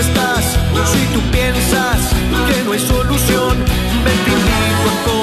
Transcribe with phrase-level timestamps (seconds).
[0.00, 0.44] estás,
[0.92, 1.98] si tú piensas
[2.48, 3.58] que no hay solución,
[4.04, 5.19] ven te invito a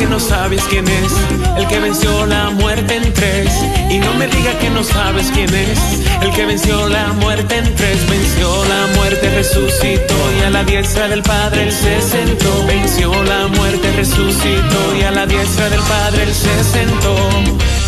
[0.00, 1.12] que no sabes quién es
[1.58, 3.52] el que venció la muerte en tres.
[3.90, 5.78] Y no me diga que no sabes quién es
[6.22, 7.98] el que venció la muerte en tres.
[8.08, 12.66] Venció la muerte, resucitó y a la diestra del Padre él se sentó.
[12.66, 17.16] Venció la muerte, resucitó y a la diestra del Padre él se sentó.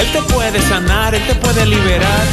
[0.01, 2.25] Él te puede sanar, él te puede liberar.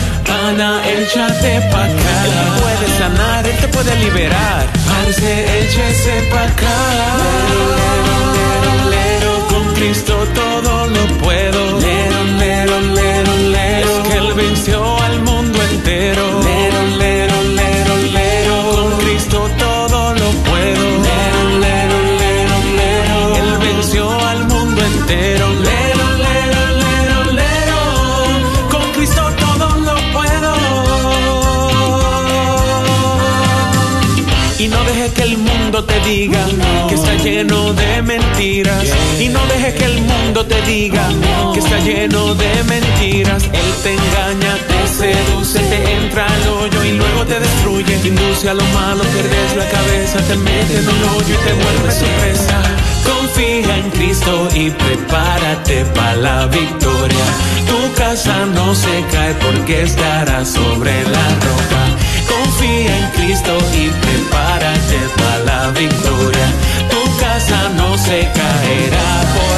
[0.45, 2.13] Ana, échate pa' acá.
[2.25, 4.65] Él te puede sanar, él te puede liberar.
[4.89, 8.28] Parce, échese pa' acá.
[9.79, 11.88] Cristo todo lo puedo.
[35.79, 36.45] Mundo te diga
[36.89, 38.83] que está lleno de mentiras.
[39.19, 41.07] Y no deje que el mundo te diga
[41.53, 43.43] que está lleno de mentiras.
[43.43, 47.97] Él te engaña, te seduce, te entra al hoyo y luego te destruye.
[47.97, 51.53] Te induce a lo malo, pierdes la cabeza, te mete en un hoyo y te
[51.53, 52.61] vuelve sorpresa.
[53.05, 57.25] Confía en Cristo y prepárate para la victoria.
[57.67, 61.81] Tu casa no se cae porque estará sobre la roca.
[62.27, 66.47] Confía en Cristo y prepárate para victoria.
[66.89, 69.48] Tu casa no se caerá porque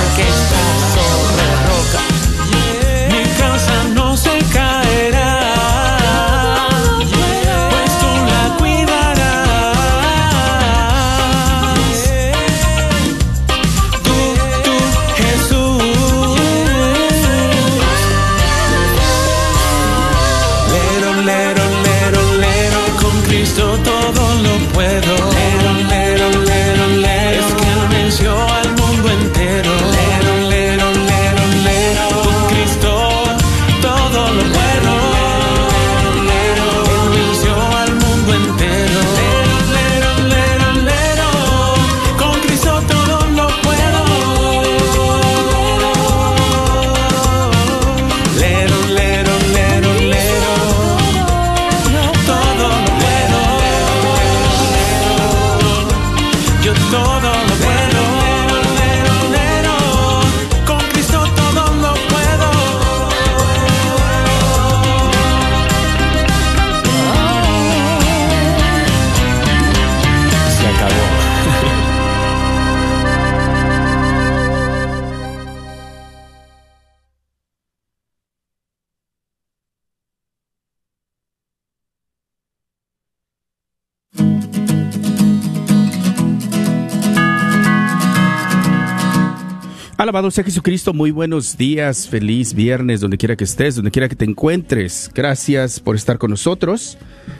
[90.11, 94.15] Alabado sea Jesucristo, muy buenos días, feliz viernes, donde quiera que estés, donde quiera que
[94.17, 95.09] te encuentres.
[95.15, 96.97] Gracias por estar con nosotros.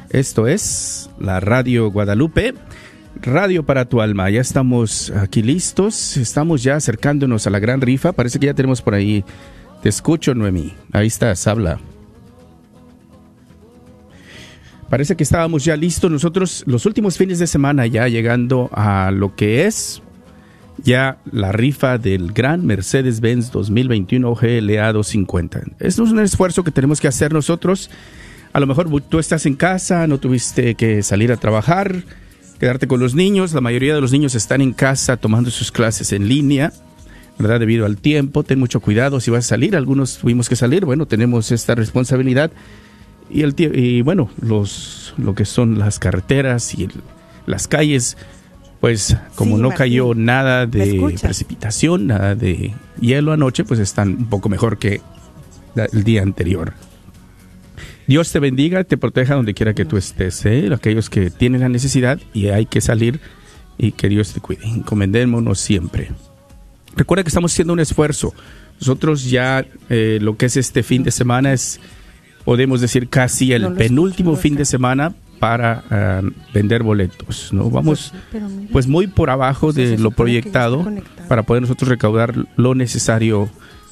[0.10, 2.54] Esto es la Radio Guadalupe,
[3.22, 4.30] Radio para tu alma.
[4.30, 8.14] Ya estamos aquí listos, estamos ya acercándonos a la gran rifa.
[8.14, 9.26] Parece que ya tenemos por ahí.
[9.84, 10.74] Te escucho, Noemí.
[10.94, 11.78] Ahí estás, habla.
[14.90, 19.36] Parece que estábamos ya listos nosotros los últimos fines de semana ya llegando a lo
[19.36, 20.02] que es
[20.84, 25.62] ya la rifa del gran Mercedes-Benz 2021 GLA 250.
[25.80, 27.90] Esto es un esfuerzo que tenemos que hacer nosotros.
[28.54, 32.04] A lo mejor tú estás en casa, no tuviste que salir a trabajar,
[32.60, 33.54] quedarte con los niños.
[33.54, 36.74] La mayoría de los niños están en casa tomando sus clases en línea,
[37.40, 37.60] ¿verdad?
[37.60, 38.44] Debido al tiempo.
[38.44, 39.76] Ten mucho cuidado si vas a salir.
[39.76, 40.84] Algunos tuvimos que salir.
[40.86, 42.52] Bueno, tenemos esta responsabilidad.
[43.30, 46.92] Y, el, y bueno, los, lo que son las carreteras y el-
[47.46, 48.18] las calles,
[48.82, 49.78] pues como Sí, no Martín.
[49.78, 55.02] cayó nada ¿Me de precipitación, nada de hielo anoche, pues están un poco mejor que
[55.94, 56.74] el día anterior.
[58.08, 60.70] Dios te bendiga, te proteja donde quiera que tú estés, ¿eh?
[60.74, 63.22] aquellos que tienen la necesidad y hay que salir
[63.78, 64.66] y que Dios te cuide.
[64.66, 66.10] Encomendémonos siempre.
[66.96, 68.34] Recuerda que estamos haciendo un esfuerzo.
[68.80, 71.80] Nosotros ya eh, lo que es este fin de semana es,
[72.44, 76.22] podemos decir, casi el No penúltimo escucho, fin de semana para ah,
[76.54, 77.52] vender boletos.
[77.52, 77.72] ¿no?
[77.72, 78.14] Vamos
[78.72, 80.86] pues muy por abajo Se de lo proyectado
[81.28, 83.50] para poder nosotros recaudar lo necesario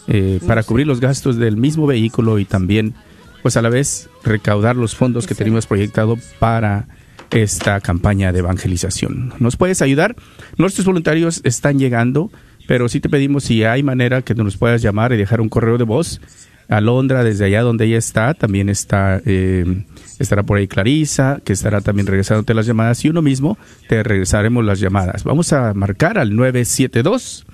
[0.07, 2.93] eh, para cubrir los gastos del mismo vehículo y también
[3.41, 6.87] pues a la vez recaudar los fondos que teníamos proyectado para
[7.31, 9.33] esta campaña de evangelización.
[9.39, 10.15] ¿Nos puedes ayudar?
[10.57, 12.31] Nuestros voluntarios están llegando,
[12.67, 15.79] pero sí te pedimos si hay manera que nos puedas llamar y dejar un correo
[15.79, 16.21] de voz.
[16.67, 19.83] Alondra, desde allá donde ella está, también está, eh,
[20.19, 23.57] estará por ahí Clarisa, que estará también regresándote las llamadas y uno mismo
[23.87, 25.23] te regresaremos las llamadas.
[25.23, 27.45] Vamos a marcar al 972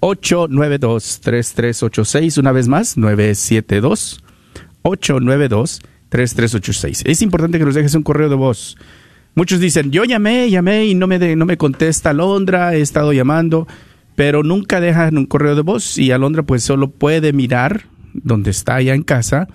[0.00, 4.20] 892 3386 una vez más, 972
[6.10, 7.02] 892-3386.
[7.06, 8.76] Es importante que nos dejes un correo de voz.
[9.34, 13.12] Muchos dicen, yo llamé, llamé y no me, de- no me contesta Alondra, he estado
[13.12, 13.66] llamando,
[14.14, 18.76] pero nunca dejan un correo de voz y Alondra pues solo puede mirar donde está
[18.76, 19.48] allá en casa.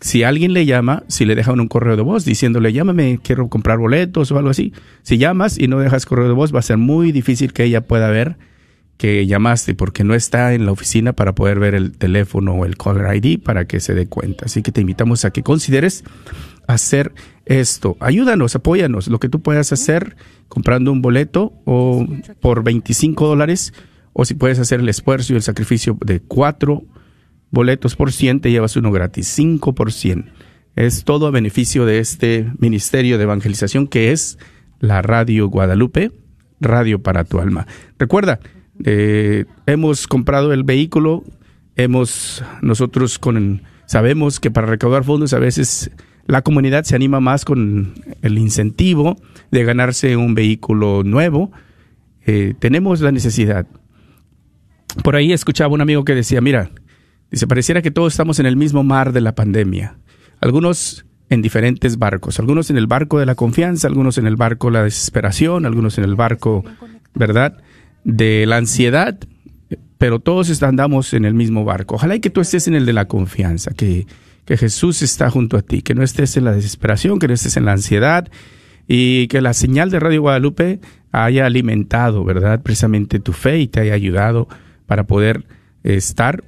[0.00, 3.78] Si alguien le llama, si le dejan un correo de voz diciéndole, llámame, quiero comprar
[3.78, 4.72] boletos o algo así.
[5.02, 7.80] Si llamas y no dejas correo de voz, va a ser muy difícil que ella
[7.80, 8.36] pueda ver
[8.96, 12.76] que llamaste porque no está en la oficina para poder ver el teléfono o el
[12.76, 14.44] caller ID para que se dé cuenta.
[14.46, 16.04] Así que te invitamos a que consideres
[16.66, 17.12] hacer
[17.44, 17.96] esto.
[18.00, 19.08] Ayúdanos, apóyanos.
[19.08, 20.16] Lo que tú puedas hacer
[20.48, 22.06] comprando un boleto o
[22.40, 23.72] por 25 dólares
[24.12, 26.84] o si puedes hacer el esfuerzo y el sacrificio de cuatro
[27.54, 30.30] boletos por 100, te llevas uno gratis, 5 por 100.
[30.76, 34.38] Es todo a beneficio de este ministerio de evangelización que es
[34.80, 36.10] la Radio Guadalupe,
[36.60, 37.66] Radio para tu alma.
[37.98, 38.40] Recuerda,
[38.84, 41.24] eh, hemos comprado el vehículo,
[41.76, 43.20] hemos nosotros
[43.86, 45.90] sabemos que para recaudar fondos a veces
[46.26, 49.16] la comunidad se anima más con el incentivo
[49.50, 51.52] de ganarse un vehículo nuevo.
[52.26, 53.66] Eh, tenemos la necesidad.
[55.02, 56.70] Por ahí escuchaba un amigo que decía, mira,
[57.34, 59.98] dice, pareciera que todos estamos en el mismo mar de la pandemia.
[60.40, 64.68] Algunos en diferentes barcos, algunos en el barco de la confianza, algunos en el barco
[64.68, 66.64] de la desesperación, algunos en el barco,
[67.14, 67.58] ¿verdad?
[68.04, 69.18] De la ansiedad,
[69.98, 71.96] pero todos andamos en el mismo barco.
[71.96, 74.06] Ojalá y que tú estés en el de la confianza, que,
[74.44, 77.56] que Jesús está junto a ti, que no estés en la desesperación, que no estés
[77.56, 78.28] en la ansiedad
[78.86, 82.62] y que la señal de Radio Guadalupe haya alimentado, ¿verdad?
[82.62, 84.46] Precisamente tu fe y te haya ayudado
[84.86, 85.46] para poder
[85.82, 86.44] estar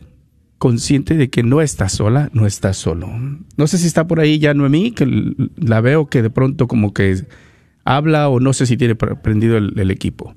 [0.58, 3.08] consciente de que no estás sola, no estás solo.
[3.56, 6.94] No sé si está por ahí ya Noemí, que la veo que de pronto como
[6.94, 7.24] que
[7.84, 10.34] habla o no sé si tiene prendido el, equipo.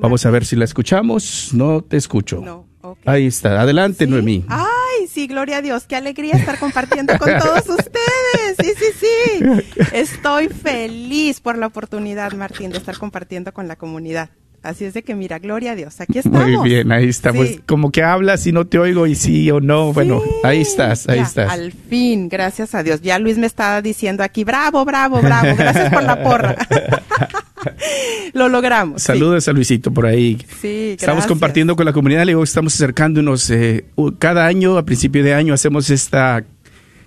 [0.00, 1.50] Vamos a ver si la escuchamos.
[1.52, 2.66] No te escucho.
[3.04, 3.60] Ahí está.
[3.60, 4.44] Adelante, Noemí.
[4.48, 5.84] Ay, sí, gloria a Dios.
[5.84, 8.56] Qué alegría estar compartiendo con todos ustedes.
[8.58, 9.84] Sí, sí, sí.
[9.92, 14.30] Estoy feliz por la oportunidad, Martín, de estar compartiendo con la comunidad.
[14.62, 16.46] Así es de que mira, gloria a Dios, aquí estamos.
[16.46, 17.48] Muy bien, ahí estamos.
[17.64, 19.94] Como que hablas y no te oigo y sí o no.
[19.94, 21.50] Bueno, ahí estás, ahí estás.
[21.50, 23.00] Al fin, gracias a Dios.
[23.00, 25.56] Ya Luis me estaba diciendo aquí, bravo, bravo, bravo.
[25.56, 26.56] Gracias por la porra.
[28.34, 29.02] Lo logramos.
[29.02, 30.38] Saludos a Luisito por ahí.
[30.60, 33.50] Sí, Estamos compartiendo con la comunidad, le digo, estamos acercándonos.
[33.50, 33.86] Eh,
[34.18, 36.44] cada año, a principio de año, hacemos esta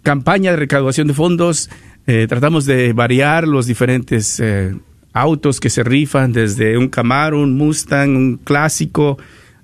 [0.02, 1.70] campaña de recaudación de fondos.
[2.08, 4.76] Eh, tratamos de variar los diferentes eh,
[5.14, 9.18] autos que se rifan, desde un Camaro, un Mustang, un clásico.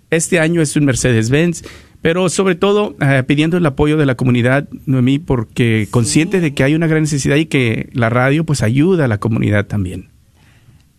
[0.10, 1.64] Este año es un Mercedes-Benz,
[2.02, 6.64] pero sobre todo eh, pidiendo el apoyo de la comunidad, Noemí, porque consciente de que
[6.64, 10.10] hay una gran necesidad y que la radio pues ayuda a la comunidad también.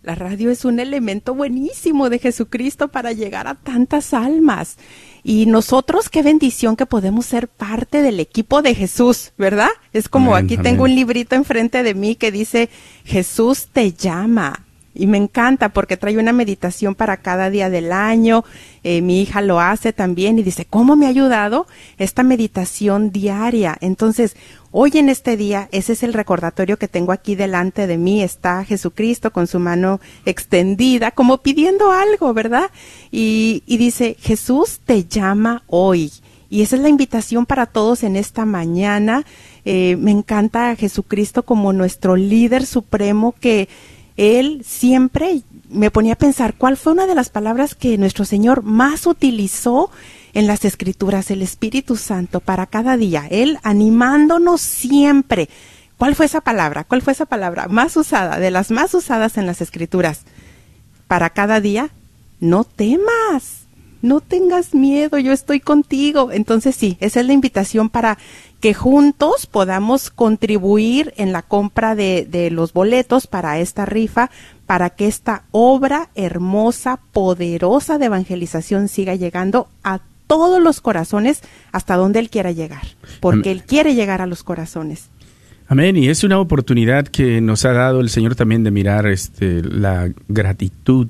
[0.02, 4.78] La radio es un elemento buenísimo de Jesucristo para llegar a tantas almas.
[5.22, 9.70] Y nosotros, qué bendición que podemos ser parte del equipo de Jesús, ¿verdad?
[9.92, 12.70] Es como aquí tengo un librito enfrente de mí que dice,
[13.04, 14.64] Jesús te llama.
[15.00, 18.45] Y me encanta porque trae una meditación para cada día del año.
[18.85, 21.66] Eh, mi hija lo hace también y dice, ¿cómo me ha ayudado
[21.97, 23.78] esta meditación diaria?
[23.80, 24.37] Entonces,
[24.73, 28.23] hoy en este día, ese es el recordatorio que tengo aquí delante de mí.
[28.23, 32.71] Está Jesucristo con su mano extendida, como pidiendo algo, ¿verdad?
[33.11, 36.12] Y, y dice, Jesús te llama hoy.
[36.50, 39.25] Y esa es la invitación para todos en esta mañana.
[39.64, 43.69] Eh, me encanta Jesucristo como nuestro líder supremo que
[44.20, 48.62] él siempre me ponía a pensar cuál fue una de las palabras que nuestro Señor
[48.62, 49.90] más utilizó
[50.34, 55.48] en las escrituras, el Espíritu Santo, para cada día, Él animándonos siempre.
[55.96, 56.84] ¿Cuál fue esa palabra?
[56.84, 60.20] ¿Cuál fue esa palabra más usada, de las más usadas en las escrituras?
[61.08, 61.88] Para cada día,
[62.40, 63.59] no temas,
[64.02, 66.30] no tengas miedo, yo estoy contigo.
[66.33, 68.19] Entonces sí, esa es la invitación para
[68.61, 74.30] que juntos podamos contribuir en la compra de, de, los boletos para esta rifa,
[74.66, 81.42] para que esta obra hermosa, poderosa de evangelización siga llegando a todos los corazones
[81.73, 82.83] hasta donde Él quiera llegar,
[83.19, 85.09] porque Él quiere llegar a los corazones.
[85.66, 89.62] Amén, y es una oportunidad que nos ha dado el Señor también de mirar este,
[89.62, 91.09] la gratitud,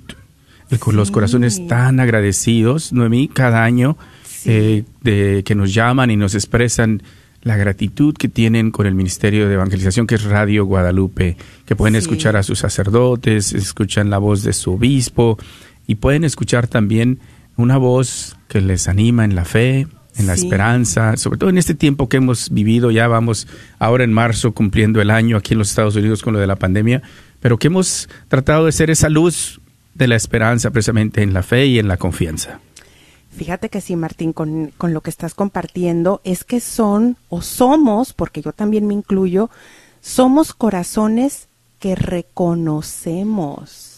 [0.79, 3.97] con los corazones tan agradecidos, Noemí, cada año
[4.45, 7.03] eh, de, que nos llaman y nos expresan
[7.43, 11.97] la gratitud que tienen con el Ministerio de Evangelización, que es Radio Guadalupe, que pueden
[11.97, 15.39] escuchar a sus sacerdotes, escuchan la voz de su obispo
[15.87, 17.19] y pueden escuchar también
[17.57, 19.87] una voz que les anima en la fe,
[20.17, 23.47] en la esperanza, sobre todo en este tiempo que hemos vivido, ya vamos
[23.79, 26.57] ahora en marzo cumpliendo el año aquí en los Estados Unidos con lo de la
[26.57, 27.03] pandemia,
[27.41, 29.60] pero que hemos tratado de ser esa luz
[30.05, 32.61] de la esperanza precisamente en la fe y en la confianza.
[33.31, 38.13] Fíjate que sí, Martín, con, con lo que estás compartiendo, es que son o somos,
[38.13, 39.51] porque yo también me incluyo,
[40.01, 43.90] somos corazones que reconocemos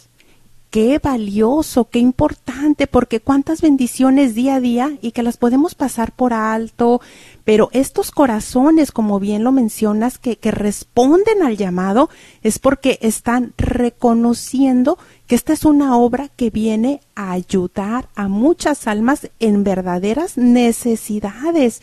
[0.73, 6.13] qué valioso, qué importante, porque cuántas bendiciones día a día y que las podemos pasar
[6.13, 7.03] por alto,
[7.45, 12.09] pero estos corazones, como bien lo mencionas, que, responden al llamado,
[12.43, 18.87] es porque están reconociendo que esta es una obra que viene a ayudar a muchas
[18.87, 21.83] almas en verdaderas necesidades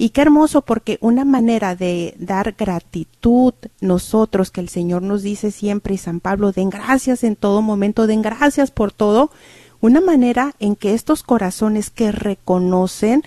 [0.00, 5.50] y qué hermoso porque una manera de dar gratitud nosotros, que el Señor nos dice
[5.50, 9.32] siempre y San Pablo, den gracias en todo momento, den gracias por todo,
[9.80, 13.24] una manera en que estos corazones que reconocen,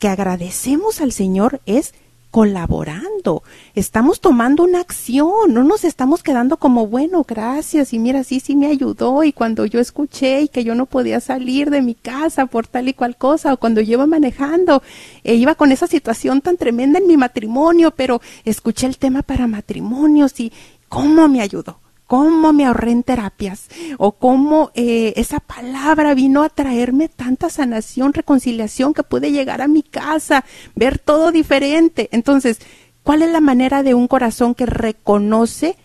[0.00, 1.94] que agradecemos al Señor es
[2.36, 3.42] colaborando,
[3.74, 8.54] estamos tomando una acción, no nos estamos quedando como, bueno, gracias, y mira, sí, sí
[8.54, 12.44] me ayudó, y cuando yo escuché y que yo no podía salir de mi casa
[12.44, 14.82] por tal y cual cosa, o cuando yo iba manejando,
[15.24, 19.46] e iba con esa situación tan tremenda en mi matrimonio, pero escuché el tema para
[19.46, 20.52] matrimonios y
[20.90, 26.48] cómo me ayudó cómo me ahorré en terapias o cómo eh, esa palabra vino a
[26.48, 30.44] traerme tanta sanación, reconciliación que pude llegar a mi casa,
[30.74, 32.08] ver todo diferente.
[32.12, 32.60] Entonces,
[33.02, 35.76] ¿cuál es la manera de un corazón que reconoce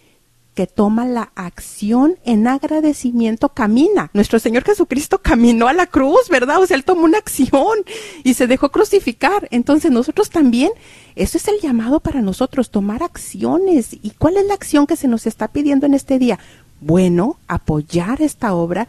[0.54, 4.10] que toma la acción en agradecimiento camina.
[4.14, 6.62] Nuestro Señor Jesucristo caminó a la cruz, ¿verdad?
[6.62, 7.80] O sea, Él tomó una acción
[8.24, 9.48] y se dejó crucificar.
[9.52, 10.72] Entonces nosotros también,
[11.16, 13.94] eso es el llamado para nosotros, tomar acciones.
[13.94, 16.40] ¿Y cuál es la acción que se nos está pidiendo en este día?
[16.82, 18.88] Bueno, apoyar esta obra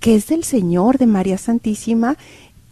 [0.00, 2.16] que es del Señor, de María Santísima,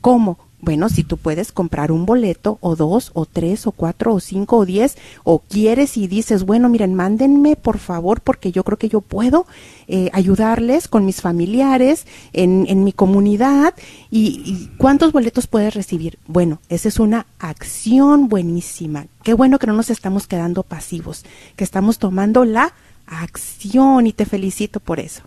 [0.00, 0.38] ¿cómo?
[0.62, 4.58] Bueno, si tú puedes comprar un boleto o dos o tres o cuatro o cinco
[4.58, 8.88] o diez o quieres y dices, bueno, miren, mándenme por favor porque yo creo que
[8.88, 9.44] yo puedo
[9.88, 13.74] eh, ayudarles con mis familiares en, en mi comunidad
[14.08, 16.20] y, y cuántos boletos puedes recibir.
[16.28, 19.06] Bueno, esa es una acción buenísima.
[19.24, 21.24] Qué bueno que no nos estamos quedando pasivos,
[21.56, 22.72] que estamos tomando la
[23.06, 25.22] acción y te felicito por eso.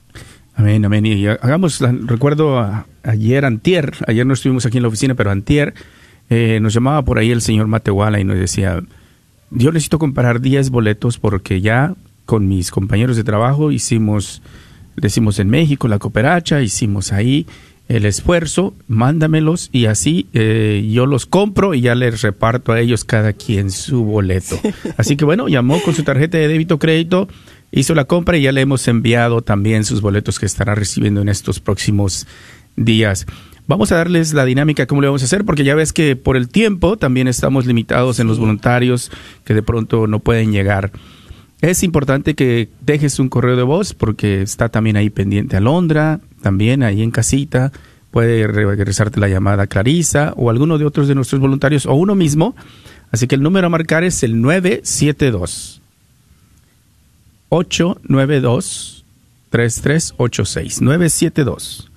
[0.55, 1.05] Amén, amén.
[1.05, 5.73] Y hagamos, recuerdo ayer, antier, ayer no estuvimos aquí en la oficina, pero antier,
[6.29, 8.81] eh, nos llamaba por ahí el señor Matehuala y nos decía,
[9.51, 11.93] yo necesito comprar 10 boletos porque ya
[12.25, 14.41] con mis compañeros de trabajo hicimos,
[14.95, 17.45] decimos en México, la cooperacha, hicimos ahí
[17.87, 23.03] el esfuerzo, mándamelos y así eh, yo los compro y ya les reparto a ellos
[23.03, 24.59] cada quien su boleto.
[24.97, 27.27] Así que bueno, llamó con su tarjeta de débito crédito
[27.71, 31.29] hizo la compra y ya le hemos enviado también sus boletos que estará recibiendo en
[31.29, 32.27] estos próximos
[32.75, 33.25] días.
[33.67, 36.37] Vamos a darles la dinámica, cómo le vamos a hacer, porque ya ves que por
[36.37, 39.11] el tiempo también estamos limitados en los voluntarios
[39.43, 40.91] que de pronto no pueden llegar.
[41.61, 46.83] Es importante que dejes un correo de voz porque está también ahí pendiente Alondra, también
[46.83, 47.71] ahí en casita.
[48.11, 52.55] Puede regresarte la llamada Clarisa o alguno de otros de nuestros voluntarios o uno mismo.
[53.11, 55.81] Así que el número a marcar es el 972
[57.49, 59.05] 892
[59.49, 61.91] 3386 972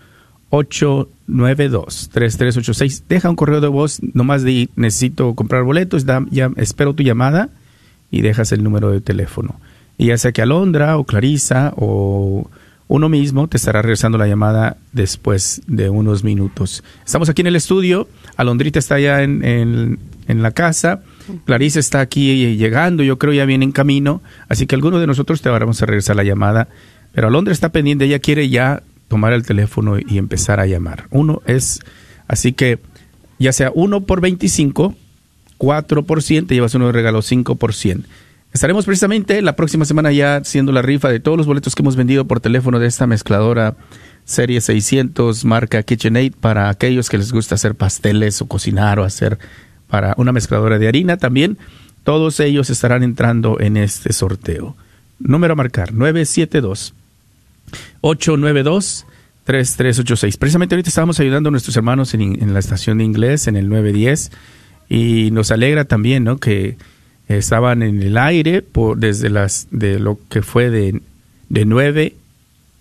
[0.51, 7.03] 892 3386 Deja un correo de voz, nomás de necesito comprar boletos, ya, espero tu
[7.03, 7.51] llamada
[8.11, 9.61] y dejas el número de teléfono.
[9.99, 12.49] Y ya sea que Alondra o Clarisa o
[12.87, 16.83] uno mismo te estará regresando la llamada después de unos minutos.
[17.05, 21.03] Estamos aquí en el estudio, Alondrita está en, en, en la casa
[21.45, 25.43] Clarice está aquí llegando, yo creo ya viene en camino, así que alguno de nosotros
[25.43, 26.69] te vamos a regresar la llamada.
[27.13, 31.07] Pero Alondra está pendiente, ella quiere ya tomar el teléfono y empezar a llamar.
[31.11, 31.81] Uno es,
[32.27, 32.79] así que
[33.39, 34.95] ya sea uno por 25,
[35.57, 38.05] 4 por 100, te llevas uno de regalo 5 por 100.
[38.53, 41.97] Estaremos precisamente la próxima semana ya haciendo la rifa de todos los boletos que hemos
[41.97, 43.77] vendido por teléfono de esta mezcladora
[44.25, 49.39] serie 600 marca KitchenAid para aquellos que les gusta hacer pasteles o cocinar o hacer
[49.89, 51.59] para una mezcladora de harina también.
[52.05, 54.77] Todos ellos estarán entrando en este sorteo.
[55.19, 56.95] Número a marcar 972
[58.01, 59.07] 892
[59.45, 60.37] 3386.
[60.37, 64.31] Precisamente ahorita estábamos ayudando a nuestros hermanos en, la estación de inglés, en el 910,
[64.91, 66.37] y nos alegra también, ¿no?
[66.37, 66.77] Que
[67.29, 68.63] estaban en el aire
[68.97, 71.01] desde las, de lo que fue de,
[71.49, 72.15] de 9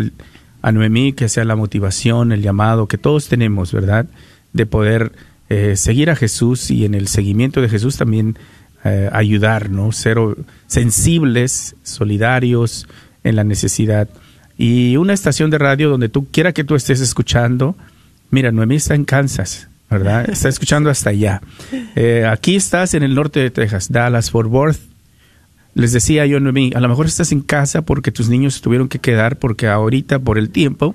[0.62, 4.06] a Noemí, que sea la motivación, el llamado que todos tenemos, ¿verdad?
[4.54, 5.12] De poder
[5.50, 8.38] eh, seguir a Jesús y en el seguimiento de Jesús también
[8.82, 9.92] eh, ayudar, ¿no?
[9.92, 10.16] Ser
[10.66, 12.88] sensibles, solidarios
[13.24, 14.08] en la necesidad.
[14.56, 17.76] Y una estación de radio donde tú quiera que tú estés escuchando,
[18.30, 20.30] mira, Noemí está en Kansas, ¿verdad?
[20.30, 21.42] Está escuchando hasta allá.
[21.96, 24.80] Eh, aquí estás en el norte de Texas, Dallas, Fort Worth.
[25.74, 28.98] Les decía yo, Noemí, a lo mejor estás en casa porque tus niños tuvieron que
[28.98, 30.94] quedar porque ahorita, por el tiempo,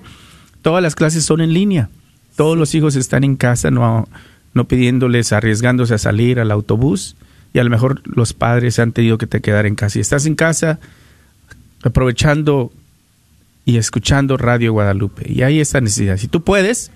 [0.62, 1.90] todas las clases son en línea.
[2.36, 4.08] Todos los hijos están en casa, no,
[4.54, 7.16] no pidiéndoles, arriesgándose a salir al autobús.
[7.54, 9.98] Y a lo mejor los padres han tenido que te quedar en casa.
[9.98, 10.80] Y estás en casa
[11.84, 12.74] aprovechando
[13.64, 15.32] y escuchando Radio Guadalupe.
[15.32, 16.18] Y hay esta necesidad.
[16.18, 16.92] Si tú puedes,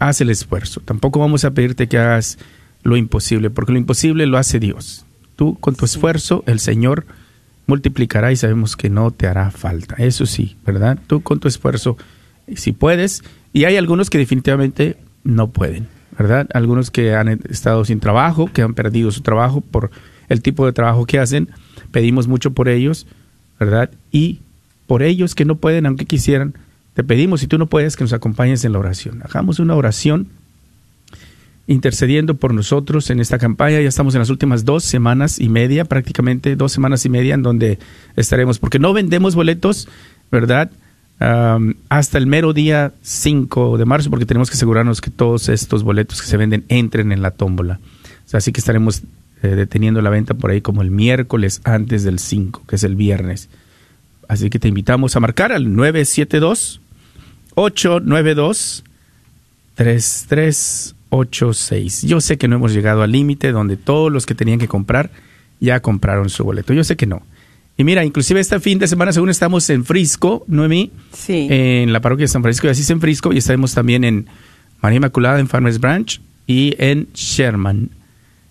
[0.00, 0.80] haz el esfuerzo.
[0.84, 2.38] Tampoco vamos a pedirte que hagas
[2.82, 5.04] lo imposible, porque lo imposible lo hace Dios.
[5.36, 7.06] Tú con tu esfuerzo, el Señor
[7.66, 9.94] multiplicará y sabemos que no te hará falta.
[9.98, 10.98] Eso sí, ¿verdad?
[11.06, 11.96] Tú con tu esfuerzo,
[12.56, 15.86] si puedes, y hay algunos que definitivamente no pueden,
[16.18, 16.48] ¿verdad?
[16.52, 19.90] Algunos que han estado sin trabajo, que han perdido su trabajo por
[20.28, 21.48] el tipo de trabajo que hacen,
[21.92, 23.06] pedimos mucho por ellos,
[23.58, 23.90] ¿verdad?
[24.10, 24.40] Y
[24.86, 26.54] por ellos que no pueden, aunque quisieran,
[27.00, 29.22] te pedimos, si tú no puedes, que nos acompañes en la oración.
[29.24, 30.28] Hagamos una oración
[31.66, 33.80] intercediendo por nosotros en esta campaña.
[33.80, 37.42] Ya estamos en las últimas dos semanas y media, prácticamente dos semanas y media, en
[37.42, 37.78] donde
[38.16, 39.88] estaremos, porque no vendemos boletos,
[40.30, 40.70] ¿verdad?
[41.88, 46.20] hasta el mero día 5 de marzo, porque tenemos que asegurarnos que todos estos boletos
[46.20, 47.80] que se venden entren en la tómbola.
[48.32, 49.02] así que estaremos
[49.42, 52.94] eh, deteniendo la venta por ahí como el miércoles antes del 5, que es el
[52.94, 53.48] viernes.
[54.28, 56.80] Así que te invitamos a marcar al 972
[57.60, 58.84] 892
[59.74, 62.02] 3386.
[62.02, 65.10] Yo sé que no hemos llegado al límite donde todos los que tenían que comprar
[65.60, 66.72] ya compraron su boleto.
[66.72, 67.22] Yo sé que no.
[67.76, 71.46] Y mira, inclusive este fin de semana, según estamos en Frisco, Noemí, Sí.
[71.50, 74.26] en la parroquia de San Francisco de Asís en Frisco, y estaremos también en
[74.82, 77.88] María Inmaculada en Farmers Branch y en Sherman.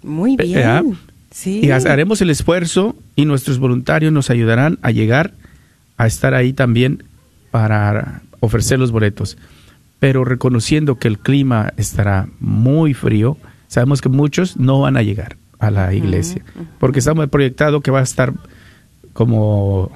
[0.02, 0.54] Muy bien.
[0.54, 0.84] ¿verdad?
[1.32, 1.62] Sí.
[1.64, 5.34] Y haremos el esfuerzo y nuestros voluntarios nos ayudarán a llegar
[5.98, 7.04] a estar ahí también
[7.52, 9.38] para ofrecer los boletos.
[10.00, 15.38] Pero reconociendo que el clima estará muy frío, sabemos que muchos no van a llegar
[15.60, 16.44] a la iglesia,
[16.80, 18.34] porque estamos proyectado que va a estar
[19.12, 19.92] como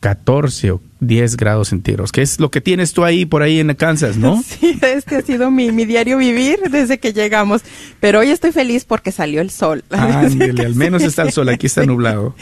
[0.00, 3.72] 14 o 10 grados centígrados, que es lo que tienes tú ahí por ahí en
[3.74, 4.42] Kansas, ¿no?
[4.58, 7.62] Sí, este ha sido mi, mi diario vivir desde que llegamos.
[8.00, 9.84] Pero hoy estoy feliz porque salió el sol.
[9.90, 12.34] Ándele, al menos está el sol, aquí está nublado.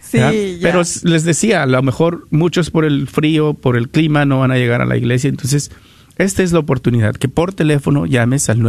[0.00, 0.32] Sí, ¿Ya?
[0.32, 0.58] ya.
[0.62, 4.50] Pero les decía, a lo mejor muchos por el frío, por el clima, no van
[4.50, 5.28] a llegar a la iglesia.
[5.28, 5.70] Entonces,
[6.16, 8.60] esta es la oportunidad, que por teléfono llames al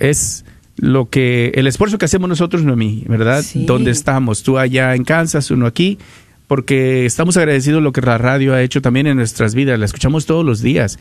[0.00, 0.44] Es
[0.76, 3.42] lo que el esfuerzo que hacemos nosotros, Noemí, ¿verdad?
[3.42, 3.66] Sí.
[3.66, 5.98] Donde estamos, tú allá en Kansas, uno aquí,
[6.46, 10.26] porque estamos agradecidos lo que la radio ha hecho también en nuestras vidas, la escuchamos
[10.26, 10.98] todos los días.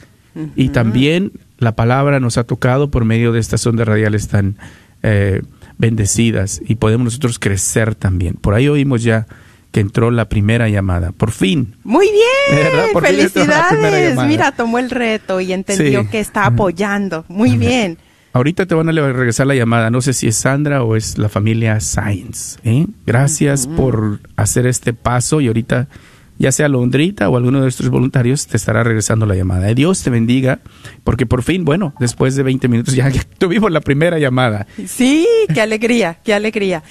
[0.56, 4.56] Y también la palabra nos ha tocado por medio de estas ondas radiales tan
[5.04, 5.42] eh,
[5.82, 8.36] bendecidas y podemos nosotros crecer también.
[8.36, 9.28] Por ahí oímos ya
[9.72, 11.12] que entró la primera llamada.
[11.12, 11.76] Por fin.
[11.84, 12.70] Muy bien.
[12.94, 14.18] Por felicidades.
[14.28, 16.08] Mira, tomó el reto y entendió Sí.
[16.10, 17.26] que está apoyando.
[17.28, 17.98] Muy bien.
[18.34, 19.90] Ahorita te van a regresar la llamada.
[19.90, 22.60] No sé si es Sandra o es la familia Sainz.
[22.64, 22.86] ¿eh?
[23.06, 25.88] Gracias por hacer este paso y ahorita,
[26.42, 29.70] ya sea Londrita o alguno de nuestros voluntarios, te estará regresando la llamada.
[29.70, 30.60] Eh, Dios te bendiga,
[31.04, 34.68] porque por fin, bueno, después de 20 minutos ya, ya tuvimos la primera llamada.
[34.88, 36.84] Sí, qué alegría, qué alegría.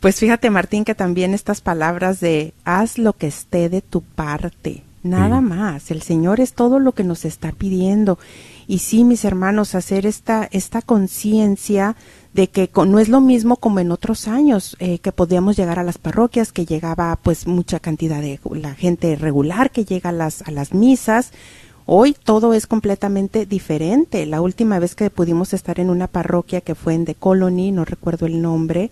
[0.00, 4.82] Pues fíjate, Martín, que también estas palabras de haz lo que esté de tu parte,
[5.02, 5.44] nada Sí.
[5.44, 5.90] más.
[5.90, 8.18] El Señor es todo lo que nos está pidiendo.
[8.66, 11.96] Y sí, mis hermanos, hacer esta, esta conciencia
[12.32, 15.78] de que co- no es lo mismo como en otros años, eh, que podíamos llegar
[15.78, 20.12] a las parroquias, que llegaba pues mucha cantidad de la gente regular que llega a
[20.12, 21.32] las, a las misas.
[21.86, 24.24] Hoy todo es completamente diferente.
[24.26, 27.84] La última vez que pudimos estar en una parroquia que fue en The Colony, no
[27.84, 28.90] recuerdo el nombre,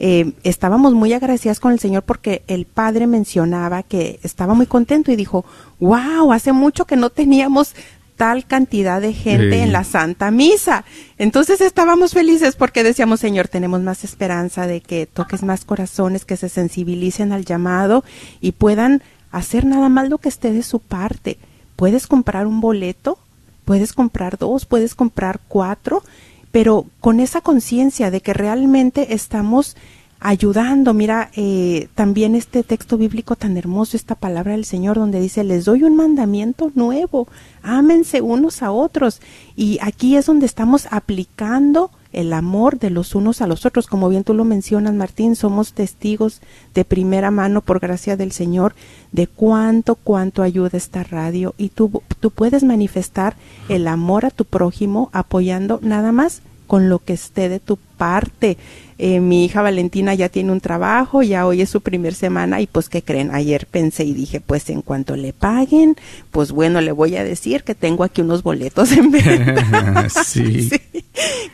[0.00, 5.10] eh, estábamos muy agradecidas con el Señor porque el padre mencionaba que estaba muy contento
[5.10, 5.44] y dijo,
[5.80, 7.74] wow, hace mucho que no teníamos
[8.18, 9.62] tal cantidad de gente Sí.
[9.62, 10.84] en la Santa Misa.
[11.16, 16.36] Entonces estábamos felices porque decíamos, Señor, tenemos más esperanza de que toques más corazones, que
[16.36, 18.04] se sensibilicen al llamado
[18.42, 21.38] y puedan hacer nada más lo que esté de su parte.
[21.76, 23.18] Puedes comprar un boleto,
[23.64, 26.02] puedes comprar dos, puedes comprar cuatro,
[26.50, 29.76] pero con esa conciencia de que realmente estamos
[30.20, 30.94] ayudando.
[30.94, 35.64] Mira, eh, también este texto bíblico tan hermoso, esta palabra del Señor, donde dice, les
[35.64, 37.28] doy un mandamiento nuevo,
[37.62, 39.20] ámense unos a otros.
[39.56, 43.86] Y aquí es donde estamos aplicando el amor de los unos a los otros.
[43.86, 46.40] Como bien tú lo mencionas, Martín, somos testigos
[46.74, 48.74] de primera mano, por gracia del Señor,
[49.12, 51.54] de cuánto, cuánto ayuda esta radio.
[51.58, 53.36] Y tú, tú puedes manifestar
[53.68, 58.56] el amor a tu prójimo apoyando nada más con lo que esté de tu parte.
[58.98, 62.66] Eh, mi hija Valentina ya tiene un trabajo, ya hoy es su primer semana y
[62.66, 63.34] pues ¿qué creen?
[63.34, 65.96] Ayer pensé y dije, pues en cuanto le paguen,
[66.30, 70.08] pues bueno, le voy a decir que tengo aquí unos boletos en venta.
[70.24, 70.70] sí.
[70.78, 71.04] Sí.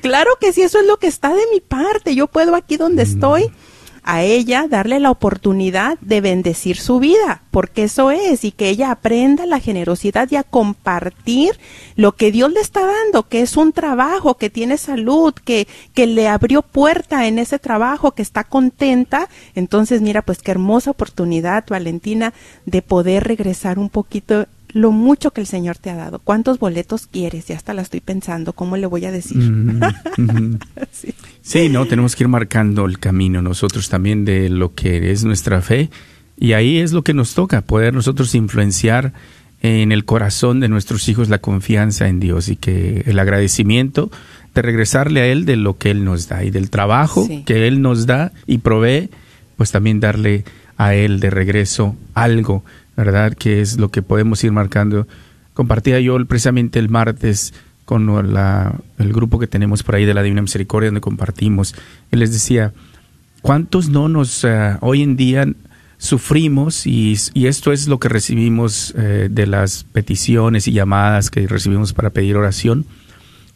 [0.03, 2.15] Claro que sí, eso es lo que está de mi parte.
[2.15, 3.51] Yo puedo aquí donde estoy
[4.05, 8.91] a ella darle la oportunidad de bendecir su vida, porque eso es, y que ella
[8.91, 11.59] aprenda la generosidad y a compartir
[11.97, 16.07] lo que Dios le está dando, que es un trabajo, que tiene salud, que, que
[16.07, 19.29] le abrió puerta en ese trabajo, que está contenta.
[19.55, 22.35] Entonces, mira, pues qué hermosa oportunidad, Valentina,
[22.67, 26.19] de poder regresar un poquito lo mucho que el Señor te ha dado.
[26.19, 27.47] ¿Cuántos boletos quieres?
[27.47, 29.39] Ya hasta la estoy pensando, ¿cómo le voy a decir?
[29.39, 29.81] Mm.
[30.93, 31.15] Sí.
[31.43, 35.61] Sí, no, tenemos que ir marcando el camino nosotros también de lo que es nuestra
[35.63, 35.91] fe
[36.37, 39.13] y ahí es lo que nos toca, poder nosotros influenciar
[39.63, 44.11] en el corazón de nuestros hijos la confianza en Dios y que el agradecimiento
[44.55, 47.43] de regresarle a Él de lo que Él nos da y del trabajo Sí.
[47.47, 49.11] que Él nos da y provee,
[49.57, 50.45] pues también darle
[50.77, 52.65] a Él de regreso algo,
[52.97, 53.35] ¿verdad?
[53.35, 55.07] Que es lo que podemos ir marcando.
[55.53, 57.55] Compartía yo precisamente el martes
[57.85, 61.75] con la, el grupo que tenemos por ahí de la Divina Misericordia donde compartimos.
[62.11, 62.73] Él les decía,
[63.43, 65.47] ¿cuántos no nos eh, hoy en día
[65.99, 71.93] sufrimos y, esto es lo que recibimos eh, de las peticiones y llamadas que recibimos
[71.93, 72.87] para pedir oración?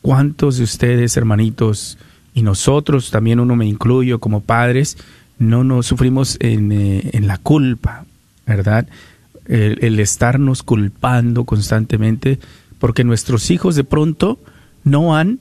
[0.03, 1.99] ¿Cuántos de ustedes, hermanitos,
[2.35, 4.97] y nosotros, también uno me incluyo como padres,
[5.39, 8.05] no nos sufrimos en, eh, en la culpa,
[8.47, 8.87] ¿verdad?
[9.49, 12.39] El, estarnos culpando constantemente
[12.79, 14.39] porque nuestros hijos de pronto
[14.85, 15.39] no han,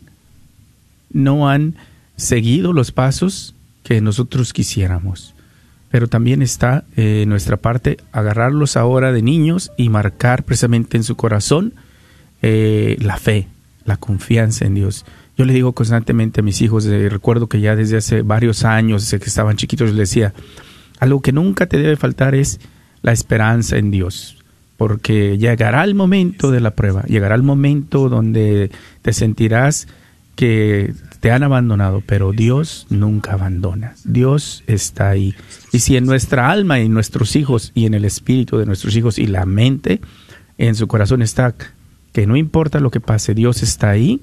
[1.11, 1.75] no han
[2.15, 5.35] seguido los pasos que nosotros quisiéramos.
[5.91, 11.15] Pero también está eh, nuestra parte agarrarlos ahora de niños y marcar precisamente en su
[11.15, 11.73] corazón
[12.41, 13.47] eh, la fe,
[13.85, 15.05] la confianza en Dios.
[15.37, 19.03] Yo le digo constantemente a mis hijos, eh, recuerdo que ya desde hace varios años,
[19.03, 20.33] desde que estaban chiquitos, les decía,
[20.99, 22.59] algo que nunca te debe faltar es
[23.01, 24.37] la esperanza en Dios
[24.77, 28.69] porque llegará el momento de la prueba, llegará el momento donde
[29.01, 29.87] te sentirás
[30.35, 33.95] que te han abandonado, pero Dios nunca abandona.
[34.05, 35.33] Dios está ahí.
[35.73, 38.95] Y si en nuestra alma y en nuestros hijos y en el espíritu de nuestros
[38.95, 39.99] hijos y la mente,
[40.59, 41.55] en su corazón está
[42.13, 44.21] que no importa lo que pase, Dios está ahí,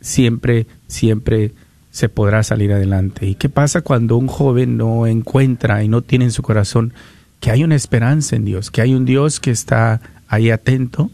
[0.00, 1.52] siempre, siempre
[1.90, 3.26] se podrá salir adelante.
[3.26, 6.94] ¿Y qué pasa cuando un joven no encuentra y no tiene en su corazón
[7.42, 11.10] que hay una esperanza en Dios, que hay un Dios que está ahí atento,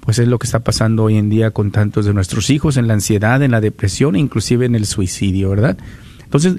[0.00, 2.86] pues es lo que está pasando hoy en día con tantos de nuestros hijos en
[2.86, 5.78] la ansiedad, en la depresión, inclusive en el suicidio, ¿verdad?
[6.24, 6.56] Entonces,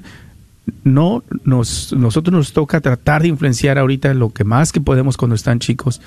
[0.82, 5.36] no nos, nosotros nos toca tratar de influenciar ahorita lo que más que podemos cuando
[5.36, 6.00] están chicos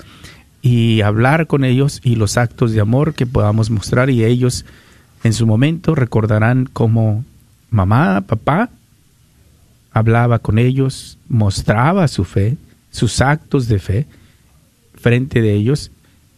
[0.60, 4.66] y hablar con ellos y los actos de amor que podamos mostrar y ellos
[5.24, 7.24] en su momento recordarán cómo
[7.70, 8.68] mamá, papá
[9.92, 12.58] hablaba con ellos, mostraba su fe,
[12.90, 14.06] sus actos de fe
[14.94, 15.90] frente de ellos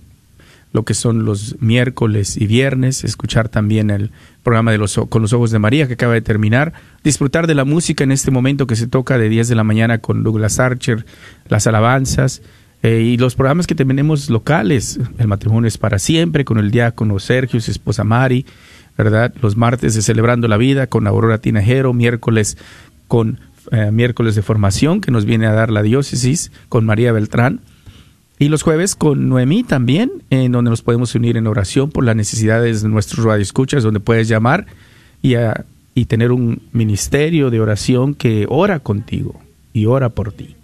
[0.78, 4.12] lo que son los miércoles y viernes, escuchar también el
[4.44, 7.66] programa de los, con los ojos de María que acaba de terminar, disfrutar de la
[7.66, 11.04] música en este momento que se toca de 10 de la mañana con Douglas Archer,
[11.48, 12.44] las alabanzas
[12.84, 17.18] eh, y los programas que tenemos locales, el matrimonio es para siempre con el diácono
[17.18, 18.46] Sergio, su esposa Mari,
[19.00, 19.34] ¿verdad?
[19.42, 22.56] Los martes de Celebrando la Vida con Aurora Tinajero, miércoles
[23.08, 23.40] con
[23.72, 27.62] eh, miércoles de formación que nos viene a dar la diócesis con María Beltrán
[28.40, 32.16] y los jueves con Noemí también, en donde nos podemos unir en oración por las
[32.16, 34.68] necesidades de nuestros radioescuchas, donde puedes llamar
[35.22, 35.34] y,
[35.96, 39.40] y tener un ministerio de oración que ora contigo
[39.74, 40.56] y ora por ti.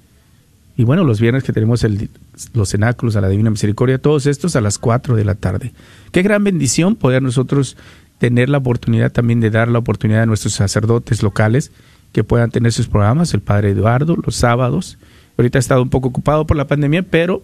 [0.76, 2.10] Y bueno, los viernes que tenemos el,
[2.54, 5.74] los cenáculos a la Divina Misericordia, todos estos a las 4 de la tarde.
[6.12, 7.78] Qué gran bendición poder nosotros
[8.18, 11.72] tener la oportunidad también de dar la oportunidad a nuestros sacerdotes locales
[12.12, 14.98] que puedan tener sus programas, el Padre Eduardo, los sábados.
[15.38, 17.42] Ahorita ha estado un poco ocupado por la pandemia, pero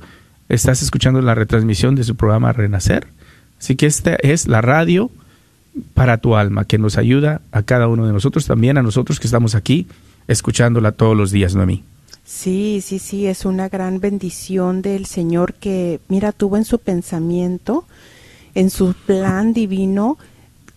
[0.47, 3.07] estás escuchando la retransmisión de su programa Renacer.
[3.59, 5.11] Así que esta es la radio
[5.93, 9.27] para tu alma, que nos ayuda a cada uno de nosotros, también a nosotros que
[9.27, 9.87] estamos aquí
[10.27, 11.83] escuchándola todos los días, Noemí.
[12.23, 17.85] Sí, sí, sí, es una gran bendición del Señor que, mira, tuvo en su pensamiento,
[18.53, 20.17] en su plan divino,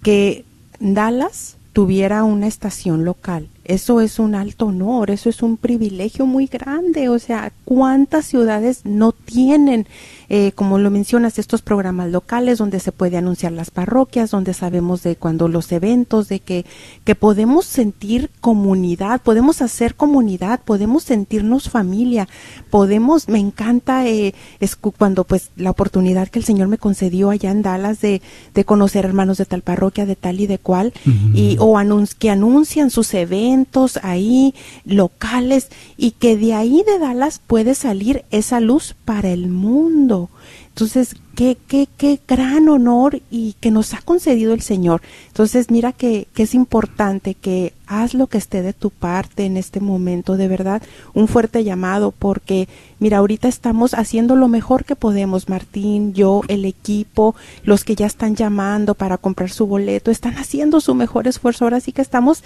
[0.02, 0.44] que
[0.80, 6.46] Dallas tuviera una estación local eso es un alto honor, eso es un privilegio muy
[6.46, 7.08] grande.
[7.08, 9.86] O sea, ¿cuántas ciudades no tienen,
[10.34, 15.02] eh, como lo mencionas, estos programas locales donde se puede anunciar las parroquias, donde sabemos
[15.02, 16.64] de cuando los eventos, de que,
[17.04, 22.28] que podemos sentir comunidad, podemos hacer comunidad, podemos sentirnos familia,
[22.70, 27.50] podemos, me encanta eh, es cuando pues la oportunidad que el Señor me concedió allá
[27.50, 28.22] en Dallas de,
[28.54, 30.94] de conocer hermanos de tal parroquia, de tal y de cual,
[31.34, 31.78] y, o
[32.18, 34.54] que anuncian sus eventos, ahí
[34.86, 35.68] locales
[35.98, 40.21] y que de ahí de Dallas puede salir esa luz para el mundo.
[40.68, 45.02] Entonces, qué, qué, qué gran honor y que nos ha concedido el Señor.
[45.28, 49.56] Entonces, mira que, que, es importante que haz lo que esté de tu parte en
[49.56, 50.82] este momento, de verdad,
[51.14, 52.68] un fuerte llamado, porque,
[52.98, 58.06] mira, ahorita estamos haciendo lo mejor que podemos, Martín, yo, el equipo, los que ya
[58.06, 61.64] están llamando para comprar su boleto, están haciendo su mejor esfuerzo.
[61.64, 62.42] Ahora sí que estamos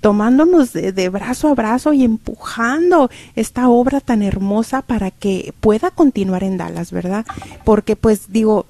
[0.00, 6.42] tomándonos de, brazo a brazo y empujando esta obra tan hermosa para que pueda continuar
[6.42, 7.26] en Dallas, ¿verdad?
[7.64, 8.66] Porque pues digo,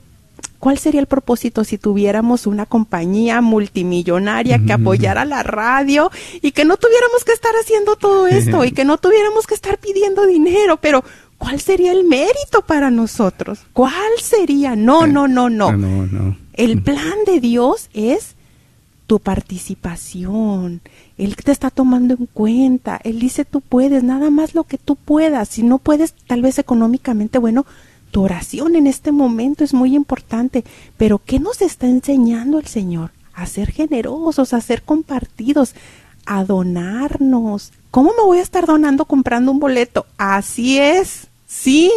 [0.58, 6.10] ¿cuál sería el propósito si tuviéramos una compañía multimillonaria que apoyara la radio
[6.42, 9.78] y que no tuviéramos que estar haciendo todo esto y que no tuviéramos que estar
[9.78, 10.78] pidiendo dinero?
[10.78, 11.04] Pero
[11.38, 13.60] ¿cuál sería el mérito para nosotros?
[13.72, 14.76] ¿Cuál sería?
[14.76, 15.72] No, no, no, no.
[15.72, 16.36] no, no.
[16.54, 18.34] El plan de Dios es
[19.06, 20.82] tu participación.
[21.18, 23.00] Él te está tomando en cuenta.
[23.02, 25.48] Él dice tú puedes, nada más lo que tú puedas.
[25.48, 27.66] Si no puedes, tal vez económicamente, bueno,
[28.10, 30.64] tu oración en este momento es muy importante.
[30.96, 33.12] Pero ¿qué nos está enseñando el Señor?
[33.34, 35.74] A ser generosos, a ser compartidos,
[36.26, 37.72] a donarnos.
[37.90, 40.06] ¿Cómo me voy a estar donando comprando un boleto?
[40.18, 41.28] Así es.
[41.46, 41.90] Sí.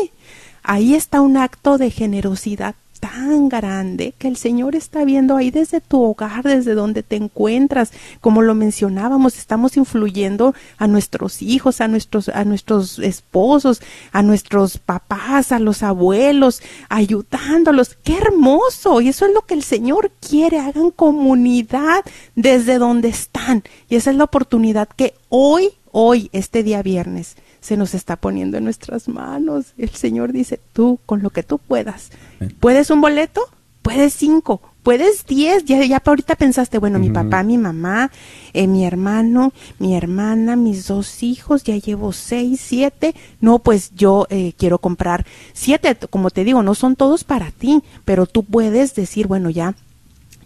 [0.64, 5.82] Ahí está un acto de generosidad tan grande que el Señor está viendo ahí desde
[5.82, 7.92] tu hogar, desde donde te encuentras.
[8.22, 13.82] Como lo mencionábamos, estamos influyendo a nuestros hijos, a nuestros, a nuestros esposos,
[14.14, 17.98] a nuestros papás, a los abuelos, ayudándolos.
[18.06, 19.02] ¡Qué hermoso!
[19.02, 20.60] Y eso es lo que el Señor quiere.
[20.60, 23.64] Hagan comunidad desde donde están.
[23.90, 28.58] Y esa es la oportunidad que hoy, hoy, este día viernes, se nos está poniendo
[28.58, 29.68] en nuestras manos.
[29.78, 32.12] El Señor dice, tú, con lo que tú puedas.
[32.60, 33.42] ¿Puedes un boleto?
[33.82, 35.64] Puedes cinco, puedes diez.
[35.66, 38.12] Ya, ya ahorita pensaste, bueno, mi papá, mi mamá,
[38.54, 43.16] eh, mi hermano, mi hermana, mis dos hijos, ya llevo seis, siete.
[43.40, 45.96] No, pues yo eh, quiero comprar siete.
[46.10, 49.74] Como te digo, no son todos para ti, pero tú puedes decir, bueno, ya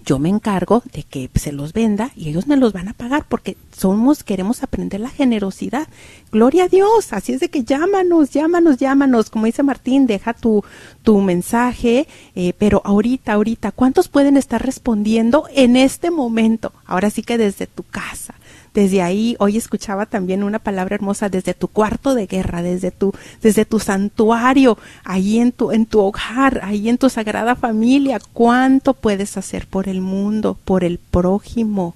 [0.07, 3.25] yo me encargo de que se los venda y ellos me los van a pagar
[3.27, 5.89] porque somos, queremos aprender la generosidad.
[6.31, 10.63] Gloria a Dios, así es de que llámanos, llámanos, llámanos, como dice Martín, deja tu,
[11.03, 16.71] tu mensaje, eh, pero ahorita, ahorita, ¿cuántos pueden estar respondiendo en este momento?
[16.85, 18.35] Ahora sí que desde tu casa,
[18.73, 23.13] desde ahí, hoy escuchaba también una palabra hermosa, desde tu cuarto de guerra, desde tu,
[23.41, 28.93] desde tu santuario, ahí en tu, en tu hogar, ahí en tu sagrada familia, cuánto
[28.93, 31.95] puedes hacer por el mundo, por el prójimo.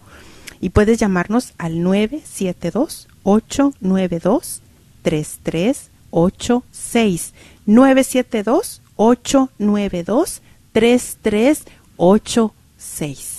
[0.59, 4.61] Y puedes llamarnos al 972 892
[5.01, 7.33] 3386
[7.65, 13.30] 972 892 3386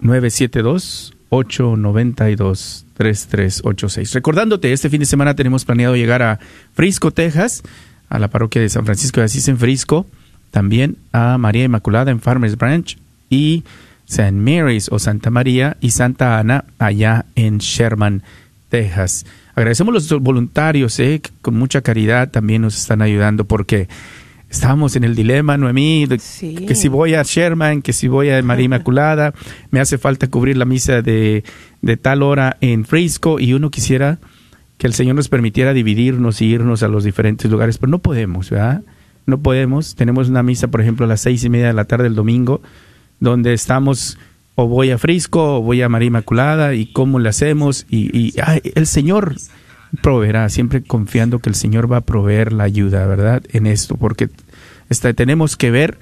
[0.00, 4.14] 972 892 3386.
[4.14, 6.38] Recordándote, este fin de semana tenemos planeado llegar a
[6.74, 7.62] Frisco, Texas,
[8.08, 10.06] a la parroquia de San Francisco de Asís en Frisco,
[10.50, 12.98] también a María Inmaculada en Farmers Branch
[13.30, 13.64] y
[14.08, 14.32] St.
[14.32, 18.22] Mary's o Santa María y Santa Ana allá en Sherman,
[18.70, 19.26] Texas.
[19.54, 23.88] Agradecemos a los voluntarios, eh, que con mucha caridad también nos están ayudando porque
[24.50, 28.64] estábamos en el dilema, Noemí, que si voy a Sherman, que si voy a María
[28.64, 29.34] Inmaculada,
[29.70, 31.44] me hace falta cubrir la misa de,
[31.82, 34.18] de tal hora en Frisco y uno quisiera
[34.78, 38.48] que el Señor nos permitiera dividirnos y irnos a los diferentes lugares, pero no podemos,
[38.50, 38.82] ¿verdad?
[39.26, 39.96] No podemos.
[39.96, 42.62] Tenemos una misa, por ejemplo, a las seis y media de la tarde del domingo,
[43.20, 44.18] donde estamos
[44.54, 48.34] o voy a Frisco o voy a María Inmaculada y cómo le hacemos y, y
[48.74, 49.34] el Señor
[50.02, 53.42] proveerá, siempre confiando que el Señor va a proveer la ayuda, ¿verdad?
[53.50, 54.28] En esto, porque
[54.88, 55.98] está, tenemos que ver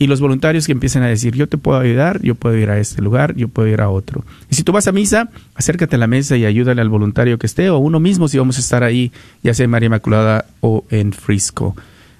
[0.00, 2.78] y los voluntarios que empiecen a decir, yo te puedo ayudar, yo puedo ir a
[2.78, 4.24] este lugar, yo puedo ir a otro.
[4.48, 7.46] Y si tú vas a misa, acércate a la mesa y ayúdale al voluntario que
[7.46, 9.10] esté, o uno mismo si vamos a estar ahí,
[9.42, 11.74] ya sea en María Inmaculada o en Frisco.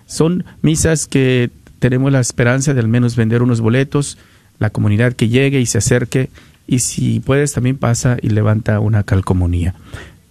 [0.06, 4.18] Son misas que tenemos la esperanza de al menos vender unos boletos,
[4.58, 6.30] la comunidad que llegue y se acerque,
[6.66, 9.74] y si puedes también pasa y levanta una calcomunía.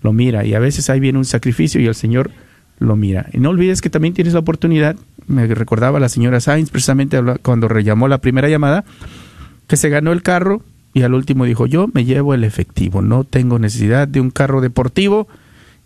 [0.00, 2.30] lo mira y a veces ahí viene un sacrificio y el Señor
[2.78, 3.28] lo mira.
[3.32, 4.96] Y no olvides que también tienes la oportunidad,
[5.26, 8.84] me recordaba la señora Sainz precisamente cuando rellamó la primera llamada,
[9.66, 10.62] que se ganó el carro
[10.92, 14.60] y al último dijo, yo me llevo el efectivo, no tengo necesidad de un carro
[14.60, 15.26] deportivo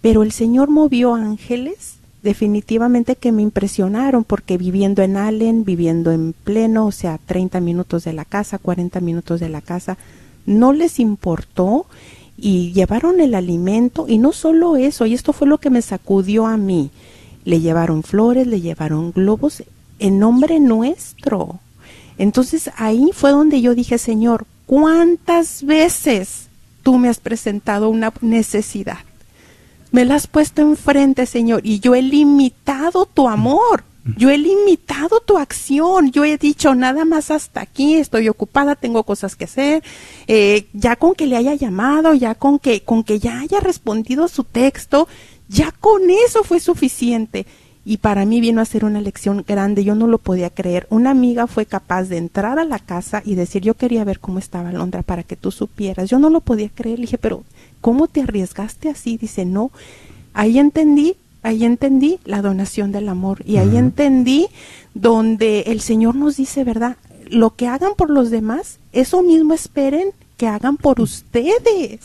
[0.00, 6.32] pero el Señor movió ángeles definitivamente que me impresionaron porque viviendo en Allen, viviendo en
[6.32, 9.98] pleno, o sea, 30 minutos de la casa, 40 minutos de la casa,
[10.46, 11.86] no les importó
[12.36, 16.46] y llevaron el alimento y no solo eso, y esto fue lo que me sacudió
[16.46, 16.90] a mí.
[17.44, 19.62] Le llevaron flores, le llevaron globos
[19.98, 21.60] en nombre nuestro.
[22.18, 26.48] Entonces ahí fue donde yo dije, Señor, ¿cuántas veces
[26.82, 28.98] tú me has presentado una necesidad?
[29.90, 33.84] Me la has puesto enfrente, Señor, y yo he limitado tu amor.
[34.18, 39.02] Yo he limitado tu acción, yo he dicho nada más hasta aquí, estoy ocupada, tengo
[39.04, 39.82] cosas que hacer,
[40.26, 44.28] eh, ya con que le haya llamado, ya con que, con que ya haya respondido
[44.28, 45.08] su texto,
[45.48, 47.46] ya con eso fue suficiente.
[47.84, 50.86] Y para mí vino a ser una lección grande, yo no lo podía creer.
[50.88, 54.38] Una amiga fue capaz de entrar a la casa y decir, yo quería ver cómo
[54.38, 56.08] estaba Londra para que tú supieras.
[56.08, 57.44] Yo no lo podía creer, le dije, pero
[57.82, 59.18] ¿cómo te arriesgaste así?
[59.18, 59.70] Dice, no,
[60.32, 64.48] ahí entendí, ahí entendí la donación del amor y ahí entendí
[64.94, 66.96] donde el Señor nos dice, ¿verdad?
[67.28, 72.00] Lo que hagan por los demás, eso mismo esperen que hagan por ustedes.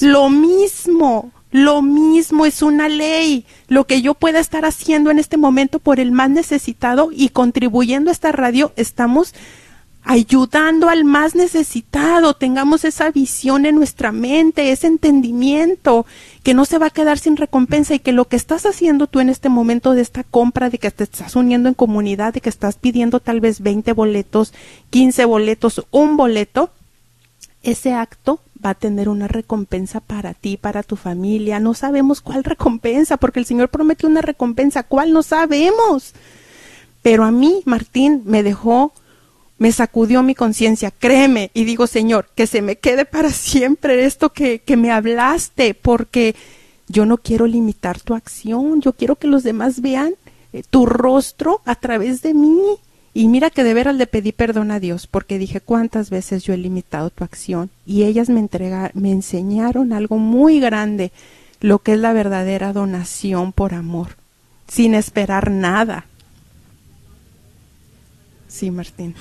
[0.00, 3.44] Lo mismo, lo mismo es una ley.
[3.68, 8.10] Lo que yo pueda estar haciendo en este momento por el más necesitado y contribuyendo
[8.10, 9.34] a esta radio, estamos
[10.04, 16.06] ayudando al más necesitado, tengamos esa visión en nuestra mente, ese entendimiento,
[16.42, 19.20] que no se va a quedar sin recompensa y que lo que estás haciendo tú
[19.20, 22.48] en este momento de esta compra, de que te estás uniendo en comunidad, de que
[22.48, 24.54] estás pidiendo tal vez 20 boletos,
[24.90, 26.70] 15 boletos, un boleto,
[27.62, 31.60] ese acto va a tener una recompensa para ti, para tu familia.
[31.60, 36.12] No sabemos cuál recompensa, porque el Señor promete una recompensa, ¿cuál no sabemos?
[37.02, 38.92] Pero a mí, Martín, me dejó
[39.58, 44.32] me sacudió mi conciencia, créeme, y digo, Señor, que se me quede para siempre esto
[44.32, 46.36] que, que me hablaste, porque
[46.86, 50.14] yo no quiero limitar tu acción, yo quiero que los demás vean
[50.52, 52.60] eh, tu rostro a través de mí.
[53.18, 56.54] Y mira que de veras le pedí perdón a Dios, porque dije cuántas veces yo
[56.54, 61.10] he limitado tu acción, y ellas me entregaron, me enseñaron algo muy grande,
[61.60, 64.10] lo que es la verdadera donación por amor,
[64.68, 66.06] sin esperar nada.
[68.46, 69.16] Sí, Martín.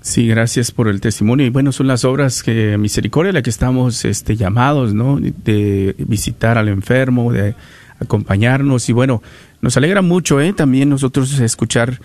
[0.00, 1.44] Sí, gracias por el testimonio.
[1.44, 5.20] Y bueno, son las obras que misericordia la que estamos este, llamados, ¿no?
[5.20, 7.54] De visitar al enfermo, de
[8.00, 8.88] acompañarnos.
[8.88, 9.22] Y bueno,
[9.60, 10.54] nos alegra mucho, ¿eh?
[10.54, 12.00] También nosotros escuchar,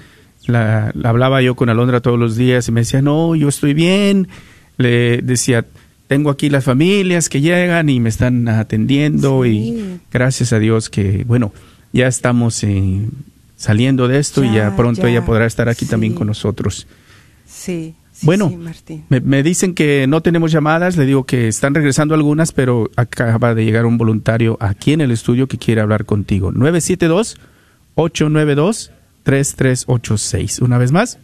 [0.47, 4.27] la, hablaba yo con Alondra todos los días y me decía, no, yo estoy bien.
[4.77, 5.65] Le decía,
[6.07, 11.23] tengo aquí las familias que llegan y me están atendiendo y gracias a Dios que,
[11.25, 11.53] bueno,
[11.91, 13.01] ya estamos eh,
[13.57, 16.87] saliendo de esto y ya pronto ella podrá estar aquí también con nosotros.
[17.45, 17.95] Sí.
[18.21, 18.51] bueno,
[19.09, 23.65] Me, dicen que no tenemos llamadas, le digo que están regresando algunas, pero acaba de
[23.65, 26.51] llegar un voluntario aquí en el estudio que quiere hablar contigo.
[29.27, 30.61] 972-892-3386.
[30.61, 31.17] Una vez más.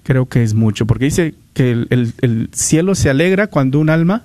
[0.04, 4.24] creo que es mucho, porque dice que el, cielo se alegra cuando un alma,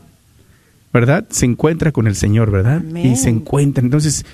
[0.92, 1.26] ¿verdad?
[1.30, 2.82] Se encuentra con el Señor, ¿verdad?
[2.82, 3.82] Y se encuentra.
[3.82, 4.24] Entonces,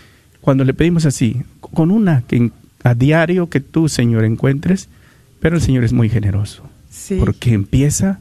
[0.40, 2.50] cuando le pedimos así, con una que
[2.84, 4.88] a diario que tú, Señor, encuentres,
[5.40, 6.62] pero el Señor es muy generoso,
[7.18, 8.20] porque empieza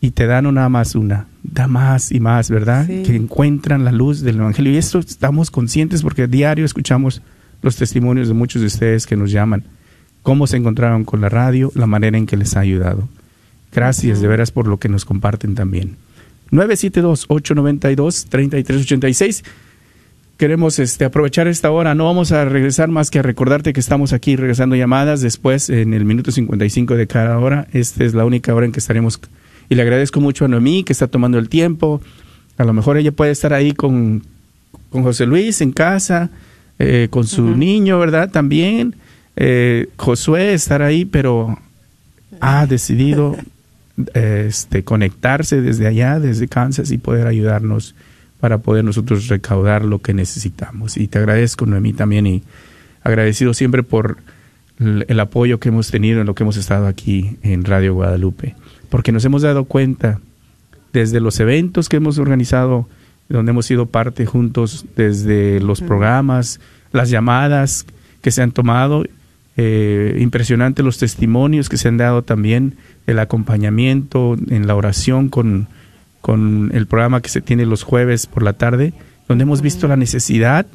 [0.00, 2.86] y te dan una más una, da más y más, ¿verdad?
[2.86, 4.72] Que encuentran la luz del Evangelio.
[4.72, 7.20] Y esto estamos conscientes porque a diario escuchamos
[7.62, 9.64] los testimonios de muchos de ustedes que nos llaman,
[10.22, 13.08] cómo se encontraron con la radio, la manera en que les ha ayudado.
[13.72, 15.96] Gracias de veras por lo que nos comparten también.
[16.52, 19.44] 972-892-3386
[20.38, 21.94] queremos este, aprovechar esta hora.
[21.94, 25.92] No vamos a regresar más que a recordarte que estamos aquí regresando llamadas después en
[25.92, 27.66] el minuto 55 de cada hora.
[27.72, 29.20] Esta es la única hora en que estaremos.
[29.68, 32.00] Y le agradezco mucho a Noemí que está tomando el tiempo.
[32.56, 34.22] A lo mejor ella puede estar ahí con,
[34.90, 36.30] con José Luis en casa,
[36.78, 38.30] eh, con su niño, ¿verdad?
[38.30, 38.94] También.
[39.36, 41.58] Eh, Josué estar ahí, pero
[42.40, 43.36] ha decidido
[44.14, 47.96] este, conectarse desde allá, desde Kansas y poder ayudarnos
[48.40, 50.96] para poder nosotros recaudar lo que necesitamos.
[50.96, 52.42] Y te agradezco, Noemí, también, y
[53.02, 54.18] agradecido siempre por
[54.78, 58.54] el, apoyo que hemos tenido en lo que hemos estado aquí en Radio Guadalupe,
[58.90, 60.20] porque nos hemos dado cuenta
[60.92, 62.88] desde los eventos que hemos organizado,
[63.28, 66.60] donde hemos sido parte juntos, desde los programas,
[66.92, 67.86] las llamadas
[68.22, 69.04] que se han tomado,
[69.56, 72.76] eh, impresionante los testimonios que se han dado también,
[73.06, 75.66] el acompañamiento en la oración con
[76.20, 78.92] con el programa que se tiene los jueves por la tarde,
[79.28, 80.66] donde hemos visto la necesidad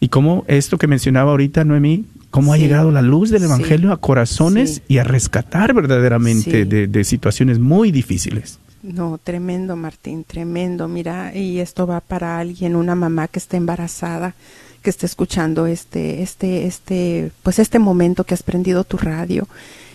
[0.00, 3.96] y cómo esto que mencionaba ahorita Noemí, cómo ha llegado la luz del Evangelio a
[3.96, 8.58] corazones y a rescatar verdaderamente de, de, situaciones muy difíciles.
[8.82, 10.86] No, tremendo Martín, tremendo.
[10.86, 14.34] Mira, y esto va para alguien, una mamá que está embarazada,
[14.82, 19.48] que está escuchando este, este, este, pues este momento que has prendido tu radio.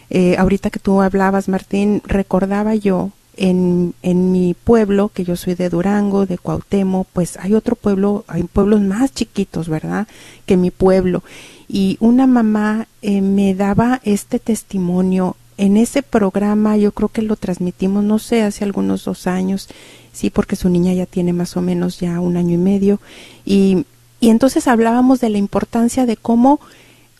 [0.09, 5.55] Eh, ahorita que tú hablabas, Martín, recordaba yo en, en mi pueblo, que yo soy
[5.55, 10.07] de Durango, de Cuauhtémoc, pues hay otro pueblo, hay pueblos más chiquitos, ¿verdad?
[10.45, 11.23] Que mi pueblo.
[11.67, 17.35] Y una mamá eh, me daba este testimonio en ese programa, yo creo que lo
[17.35, 19.69] transmitimos, no sé, hace algunos dos años,
[20.11, 22.99] sí, porque su niña ya tiene más o menos ya un año y medio.
[23.45, 23.85] Y,
[24.19, 26.59] y entonces hablábamos de la importancia de cómo,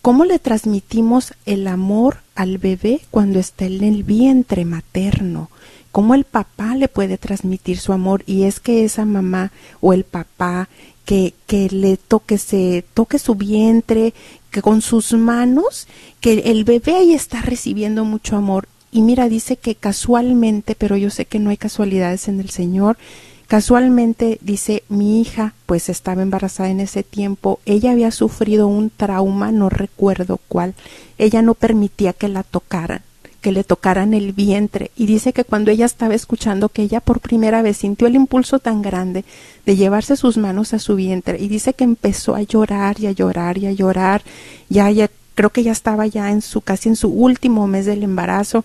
[0.02, 5.50] cómo le transmitimos el amor al bebé cuando está en el vientre materno
[5.92, 10.04] cómo el papá le puede transmitir su amor y es que esa mamá o el
[10.04, 10.70] papá
[11.06, 14.14] que, que le toque, se, toque su vientre,
[14.52, 15.88] que con sus manos,
[16.20, 18.68] que el bebé ahí está recibiendo mucho amor.
[18.92, 22.98] Y mira, dice que casualmente, pero yo sé que no hay casualidades en el Señor,
[23.48, 29.52] casualmente dice mi hija, pues estaba embarazada en ese tiempo, ella había sufrido un trauma,
[29.52, 30.74] no recuerdo cuál,
[31.18, 33.02] ella no permitía que la tocaran
[33.42, 37.20] que le tocaran el vientre y dice que cuando ella estaba escuchando que ella por
[37.20, 39.26] primera vez sintió el impulso tan grande
[39.66, 43.12] de llevarse sus manos a su vientre y dice que empezó a llorar y a
[43.12, 44.22] llorar y a llorar
[44.70, 48.04] ya ya creo que ya estaba ya en su casi en su último mes del
[48.04, 48.64] embarazo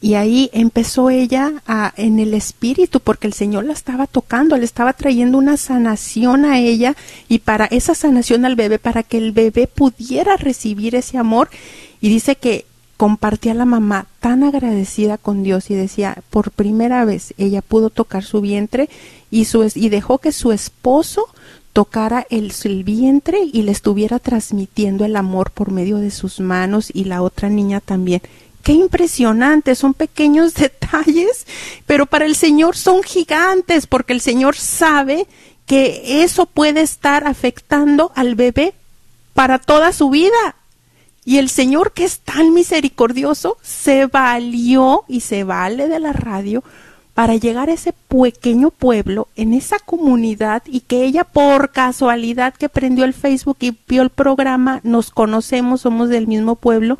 [0.00, 4.64] y ahí empezó ella a, en el espíritu, porque el Señor la estaba tocando, le
[4.64, 6.96] estaba trayendo una sanación a ella
[7.28, 11.48] y para esa sanación al bebé, para que el bebé pudiera recibir ese amor.
[12.00, 12.66] Y dice que
[12.96, 18.24] compartía la mamá tan agradecida con Dios y decía, por primera vez ella pudo tocar
[18.24, 18.88] su vientre
[19.30, 21.26] y, su, y dejó que su esposo
[21.72, 26.90] tocara el, el, vientre y le estuviera transmitiendo el amor por medio de sus manos
[26.94, 28.22] y la otra niña también.
[28.62, 31.46] Qué impresionante, son pequeños detalles,
[31.86, 35.26] pero para el Señor son gigantes porque el Señor sabe
[35.66, 38.74] que eso puede estar afectando al bebé
[39.34, 40.56] para toda su vida.
[41.24, 46.62] Y el Señor, que es tan misericordioso, se valió y se vale de la radio
[47.14, 52.68] para llegar a ese pequeño pueblo, en esa comunidad, y que ella por casualidad que
[52.68, 56.98] prendió el Facebook y vio el programa, nos conocemos, somos del mismo pueblo,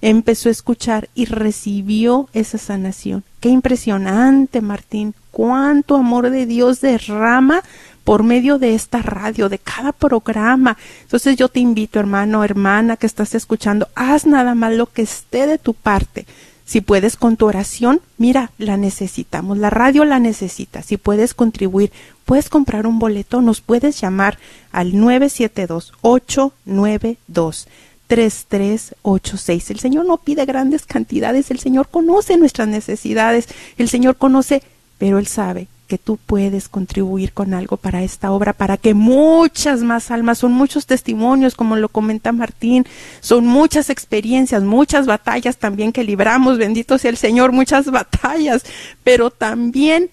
[0.00, 3.22] empezó a escuchar y recibió esa sanación.
[3.40, 7.62] Qué impresionante, Martín, cuánto amor de Dios derrama
[8.10, 10.76] por medio de esta radio, de cada programa.
[11.02, 15.46] Entonces yo te invito, hermano, hermana, que estás escuchando, haz nada más lo que esté
[15.46, 16.26] de tu parte.
[16.64, 20.82] Si puedes con tu oración, mira, la necesitamos, la radio la necesita.
[20.82, 21.92] Si puedes contribuir,
[22.24, 24.40] puedes comprar un boleto, nos puedes llamar
[24.72, 27.68] al 972-892.
[28.08, 29.70] 3386.
[29.70, 33.46] El Señor no pide grandes cantidades, el Señor conoce nuestras necesidades,
[33.78, 34.64] el Señor conoce,
[34.98, 39.82] pero Él sabe que tú puedes contribuir con algo para esta obra, para que muchas
[39.82, 42.86] más almas, son muchos testimonios, como lo comenta Martín,
[43.18, 48.64] son muchas experiencias, muchas batallas también que libramos, bendito sea el Señor, muchas batallas,
[49.02, 50.10] pero también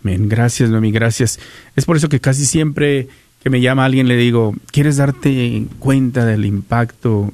[0.02, 1.38] Bien, gracias, Noemi, gracias.
[1.76, 3.08] Es por eso que casi siempre
[3.42, 7.32] que me llama alguien le digo, ¿quieres darte cuenta del impacto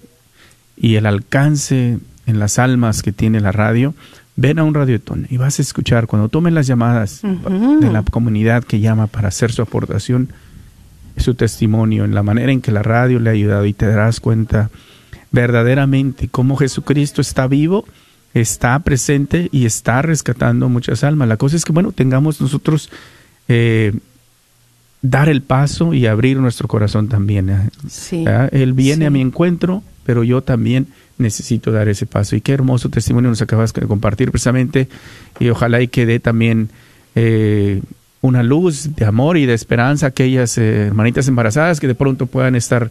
[0.77, 3.95] y el alcance en las almas que tiene la radio?
[4.37, 8.65] Ven a un radiotón y vas a escuchar cuando tomen las llamadas de la comunidad
[8.65, 10.29] que llama para hacer su aportación
[11.17, 14.21] su testimonio, en la manera en que la radio le ha ayudado y te darás
[14.21, 14.71] cuenta
[15.33, 17.85] verdaderamente cómo Jesucristo está vivo,
[18.41, 21.29] está presente y está rescatando muchas almas.
[21.29, 22.91] La cosa es que, bueno, tengamos nosotros
[23.49, 23.93] eh,
[25.03, 27.51] dar el paso y abrir nuestro corazón también.
[27.51, 28.49] ¿eh?
[28.53, 32.37] Él viene a mi encuentro, pero yo también necesito dar ese paso.
[32.37, 34.89] Y qué hermoso testimonio nos acabas de compartir precisamente
[35.41, 36.69] y ojalá y que dé también
[37.15, 37.81] eh,
[38.21, 42.27] una luz de amor y de esperanza a aquellas eh, hermanitas embarazadas que de pronto
[42.27, 42.91] puedan estar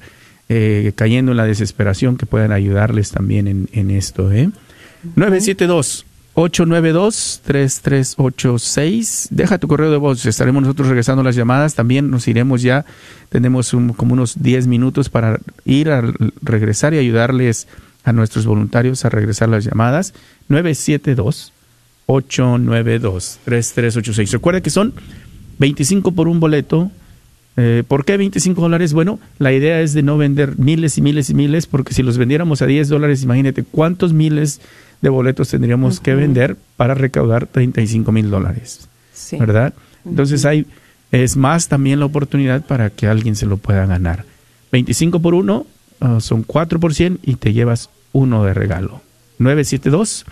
[0.49, 4.29] eh, cayendo en la desesperación, que puedan ayudarles también en, en esto.
[5.05, 5.11] ¿Eh?
[5.15, 10.25] 972 892 3386 Deja tu correo de voz.
[10.25, 11.75] Estaremos nosotros regresando las llamadas.
[11.75, 12.85] También nos iremos ya.
[13.29, 16.03] Tenemos como unos 10 minutos para ir a
[16.41, 17.67] regresar y ayudarles
[18.03, 20.13] a nuestros voluntarios a regresar las llamadas.
[20.49, 21.53] 972
[22.07, 24.93] 892 3386 Recuerda que son
[25.59, 26.91] 25 por un boleto.
[27.57, 28.91] Eh, ¿Por qué 25 dólares?
[28.93, 32.17] Bueno, la idea es de no vender miles y miles y miles, porque si los
[32.17, 34.59] vendiéramos a 10 dólares, imagínate cuántos miles
[35.01, 38.87] de boletos tendríamos que vender para recaudar 35 mil dólares.
[39.31, 39.73] ¿Verdad?
[40.05, 40.65] Entonces hay,
[41.11, 44.25] es más también la oportunidad para que alguien se lo pueda ganar.
[44.71, 45.65] 25 por uno
[45.99, 49.01] ah, son 4 por 100 y te llevas uno de regalo.
[49.39, 50.25] 972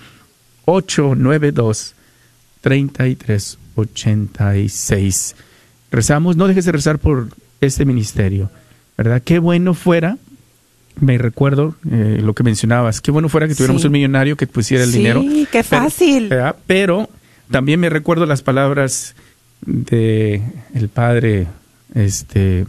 [0.66, 1.96] 892
[2.62, 5.36] 3386.
[5.92, 7.30] Rezamos, no dejes de rezar por
[7.62, 8.50] este ministerio,
[8.98, 9.22] ¿verdad?
[9.24, 10.18] Qué bueno fuera,
[11.00, 14.84] me recuerdo eh, lo que mencionabas, qué bueno fuera que tuviéramos un millonario que pusiera
[14.84, 15.22] el dinero.
[15.22, 16.30] Sí, qué fácil.
[16.68, 17.10] Pero,
[17.50, 19.16] también me recuerdo las palabras
[19.66, 20.42] de
[20.74, 21.48] el padre
[21.94, 22.66] este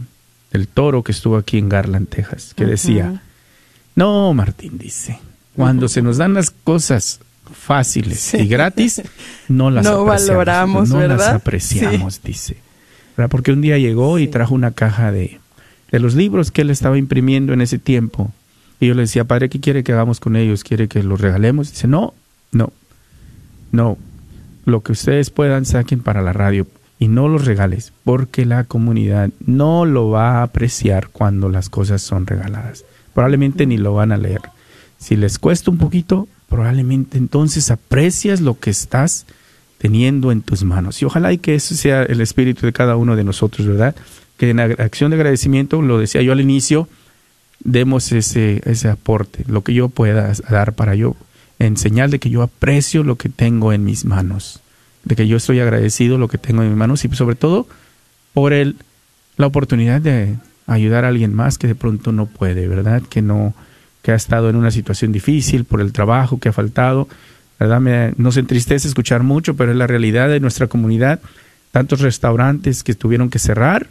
[0.51, 3.21] el toro que estuvo aquí en Garland, Texas, que decía,
[3.95, 5.19] no, Martín dice,
[5.55, 7.19] cuando se nos dan las cosas
[7.51, 9.01] fáciles y gratis,
[9.49, 12.57] no las no valoramos, no las apreciamos, dice.
[13.29, 15.39] Porque un día llegó y trajo una caja de,
[15.95, 18.29] de los libros que él estaba imprimiendo en ese tiempo.
[18.81, 20.65] Y yo le decía, padre, ¿qué quiere que hagamos con ellos?
[20.65, 21.71] ¿Quiere que los regalemos?
[21.71, 22.13] Dice, no,
[22.51, 22.73] no,
[23.71, 23.97] no.
[24.65, 26.67] Lo que ustedes puedan saquen para la radio
[26.99, 32.01] y no los regales, porque la comunidad no lo va a apreciar cuando las cosas
[32.01, 32.83] son regaladas.
[33.13, 34.41] Probablemente ni lo van a leer.
[34.97, 39.27] Si les cuesta un poquito, probablemente entonces aprecias lo que estás
[39.77, 41.01] teniendo en tus manos.
[41.01, 43.95] Y ojalá y que eso sea el espíritu de cada uno de nosotros, ¿verdad?
[44.37, 46.87] Que en acción de agradecimiento, lo decía yo al inicio,
[47.63, 51.15] demos ese, ese aporte, lo que yo pueda dar para yo,
[51.59, 54.61] en señal de que yo aprecio lo que tengo en mis manos,
[55.03, 57.67] de que yo estoy agradecido lo que tengo en mis manos y sobre todo
[58.33, 58.75] por el,
[59.37, 60.35] la oportunidad de
[60.67, 63.01] ayudar a alguien más que de pronto no puede, ¿verdad?
[63.03, 63.53] Que no,
[64.01, 67.07] que ha estado en una situación difícil por el trabajo que ha faltado.
[67.59, 67.81] ¿verdad?
[67.81, 71.19] Me, nos entristece escuchar mucho, pero es la realidad de nuestra comunidad.
[71.71, 73.87] tantos restaurantes que tuvieron que cerrar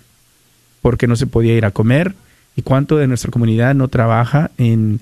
[0.84, 2.14] porque no se podía ir a comer
[2.56, 5.00] y cuánto de nuestra comunidad no trabaja en,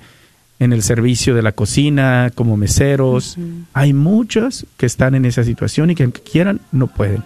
[0.61, 3.37] en el servicio de la cocina como meseros.
[3.73, 7.25] Hay muchos que están en esa situación y que aunque quieran no pueden.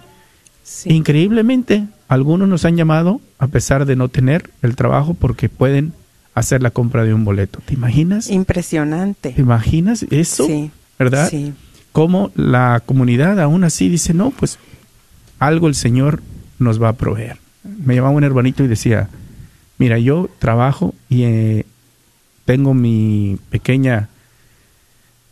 [0.85, 5.93] Increíblemente, algunos nos han llamado a pesar de no tener el trabajo porque pueden
[6.33, 7.59] hacer la compra de un boleto.
[7.63, 8.27] ¿Te imaginas?
[8.27, 9.33] Impresionante.
[9.33, 10.47] ¿Te imaginas eso?
[10.47, 10.71] Sí.
[10.97, 11.29] ¿Verdad?
[11.29, 11.53] Sí.
[11.91, 14.57] Cómo la comunidad aún así dice, no, pues
[15.37, 16.23] algo el Señor
[16.57, 17.37] nos va a proveer.
[17.85, 19.09] Me llamaba un hermanito y decía,
[19.77, 21.65] mira, yo trabajo y eh,
[22.45, 24.09] tengo mi pequeña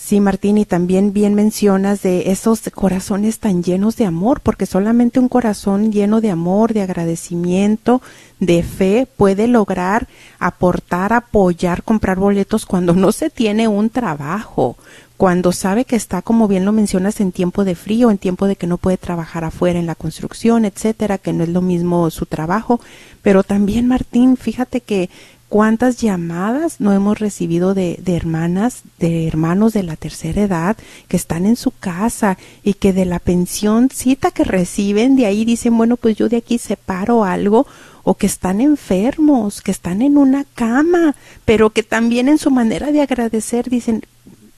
[0.00, 5.18] Sí, Martín, y también bien mencionas de esos corazones tan llenos de amor, porque solamente
[5.18, 8.00] un corazón lleno de amor, de agradecimiento,
[8.38, 10.06] de fe puede lograr
[10.38, 14.76] aportar, apoyar, comprar boletos cuando no se tiene un trabajo,
[15.18, 18.54] cuando sabe que está, como bien lo mencionas, en tiempo de frío, en tiempo de
[18.54, 22.24] que no puede trabajar afuera en la construcción, etcétera, que no es lo mismo su
[22.24, 22.80] trabajo.
[23.20, 25.10] Pero también, Martín, fíjate que
[25.48, 30.76] cuántas llamadas no hemos recibido de, de, hermanas, de hermanos de la tercera edad
[31.08, 35.76] que están en su casa y que de la pensioncita que reciben de ahí dicen,
[35.76, 37.66] bueno, pues yo de aquí separo algo
[38.04, 42.92] o que están enfermos, que están en una cama, pero que también en su manera
[42.92, 44.02] de agradecer dicen,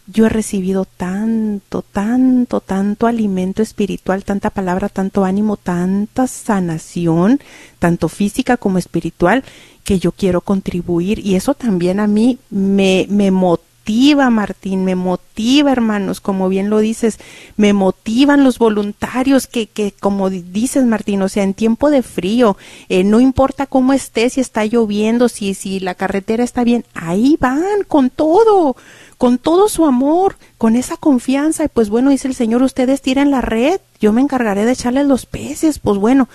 [0.07, 7.41] yo he recibido tanto, tanto, tanto alimento espiritual, tanta palabra, tanto ánimo, tanta sanación,
[7.79, 9.45] tanto física como espiritual,
[9.85, 11.19] que yo quiero contribuir.
[11.25, 16.79] Y eso también a mí me, me motiva, Martín, me motiva, hermanos, como bien lo
[16.79, 17.19] dices,
[17.57, 22.57] me motivan los voluntarios que, que como dices, Martín, o sea, en tiempo de frío,
[22.89, 27.37] eh, no importa cómo esté, si está lloviendo, si, si la carretera está bien, ahí
[27.41, 28.77] van con todo,
[29.19, 33.31] con todo su amor, con esa confianza, y pues bueno, dice el Señor, ustedes tiran
[33.31, 36.29] la red, yo me encargaré de echarles los peces, pues bueno,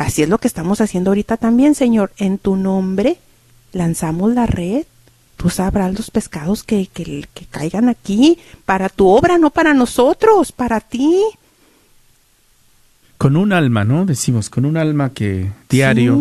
[0.00, 2.10] Así es lo que estamos haciendo ahorita también, Señor.
[2.16, 3.18] En tu nombre
[3.74, 4.86] lanzamos la red.
[5.36, 10.80] Tú sabrás los pescados que, que, caigan aquí para tu obra, no para nosotros, para
[10.80, 11.20] ti.
[13.18, 14.06] Con un alma, ¿no?
[14.06, 16.18] Decimos, con un alma que diario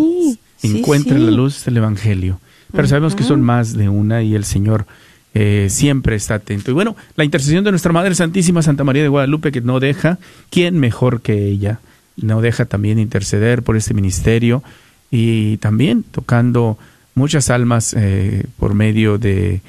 [0.61, 2.41] encuentra la luz del Evangelio.
[2.73, 4.87] Pero sabemos que son más de una y el Señor
[5.33, 6.69] eh, siempre está atento.
[6.69, 10.17] Y bueno, la intercesión de nuestra Madre Santísima Santa María de Guadalupe que no deja,
[10.49, 11.79] ¿quién mejor que ella?
[12.21, 14.63] No deja también interceder por este ministerio
[15.11, 16.77] y también tocando
[17.15, 19.61] muchas almas eh, por medio de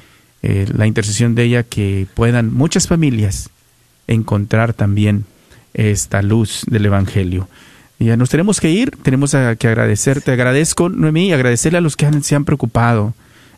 [0.43, 3.49] eh, la intercesión de ella que puedan muchas familias
[4.07, 5.25] encontrar también
[5.73, 7.47] esta luz del Evangelio.
[7.99, 12.35] Ya nos tenemos que ir, tenemos que agradecerte, agradezco, Noemí, agradecerle a los que se
[12.35, 13.13] han preocupado.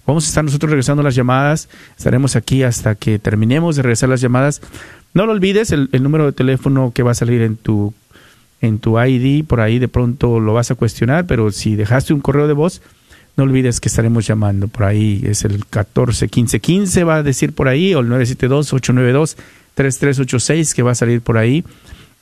[0.05, 4.19] Vamos a estar nosotros regresando las llamadas, estaremos aquí hasta que terminemos de regresar las
[4.19, 4.61] llamadas.
[5.13, 7.93] No lo olvides, el número de teléfono que va a salir en tu
[8.63, 12.21] en tu ID, por ahí de pronto lo vas a cuestionar, pero si dejaste un
[12.21, 12.81] correo de voz,
[13.35, 17.93] no olvides que estaremos llamando por ahí, es el 141515 va a decir por ahí,
[17.93, 21.65] o el 972-892-3386 que va a salir por ahí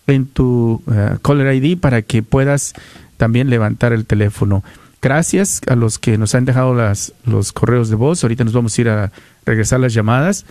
[0.08, 2.74] en tu uh, caller ID para que puedas
[3.18, 4.64] también levantar el teléfono.
[5.00, 8.24] Gracias a los que nos han dejado las, los correos de voz.
[8.24, 9.12] Ahorita nos vamos a ir a
[9.46, 10.48] regresar las llamadas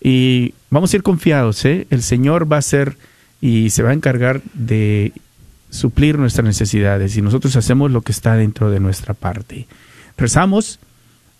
[0.00, 1.62] y vamos a ir confiados.
[1.66, 1.86] ¿eh?
[1.90, 2.96] El Señor va a ser
[3.42, 5.12] y se va a encargar de
[5.74, 9.66] suplir nuestras necesidades y nosotros hacemos lo que está dentro de nuestra parte.
[10.16, 10.78] Rezamos,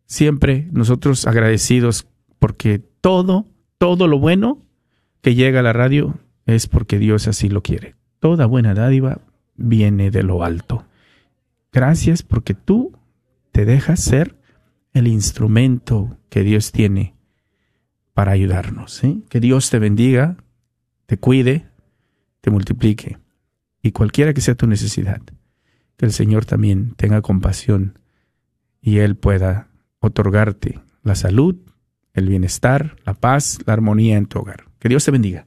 [0.07, 2.07] Siempre nosotros agradecidos
[2.39, 3.47] porque todo,
[3.79, 4.67] todo lo bueno
[5.23, 7.95] que llega a la radio es porque Dios así lo quiere.
[8.19, 9.21] Toda buena dádiva
[9.57, 10.85] viene de lo alto.
[11.73, 12.93] Gracias porque tú
[13.53, 14.37] te dejas ser
[14.93, 17.15] el instrumento que Dios tiene
[18.15, 19.01] para ayudarnos.
[19.29, 20.37] Que Dios te bendiga,
[21.07, 21.67] te cuide,
[22.41, 23.19] te multiplique
[23.83, 25.21] y cualquiera que sea tu necesidad,
[25.97, 27.99] que el Señor también tenga compasión
[28.81, 29.69] y Él pueda
[30.01, 31.57] otorgarte la salud,
[32.13, 34.65] el bienestar, la paz, la armonía en tu hogar.
[34.79, 35.47] Que Dios te bendiga.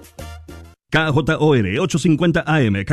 [0.91, 2.83] KJOR 850 AM,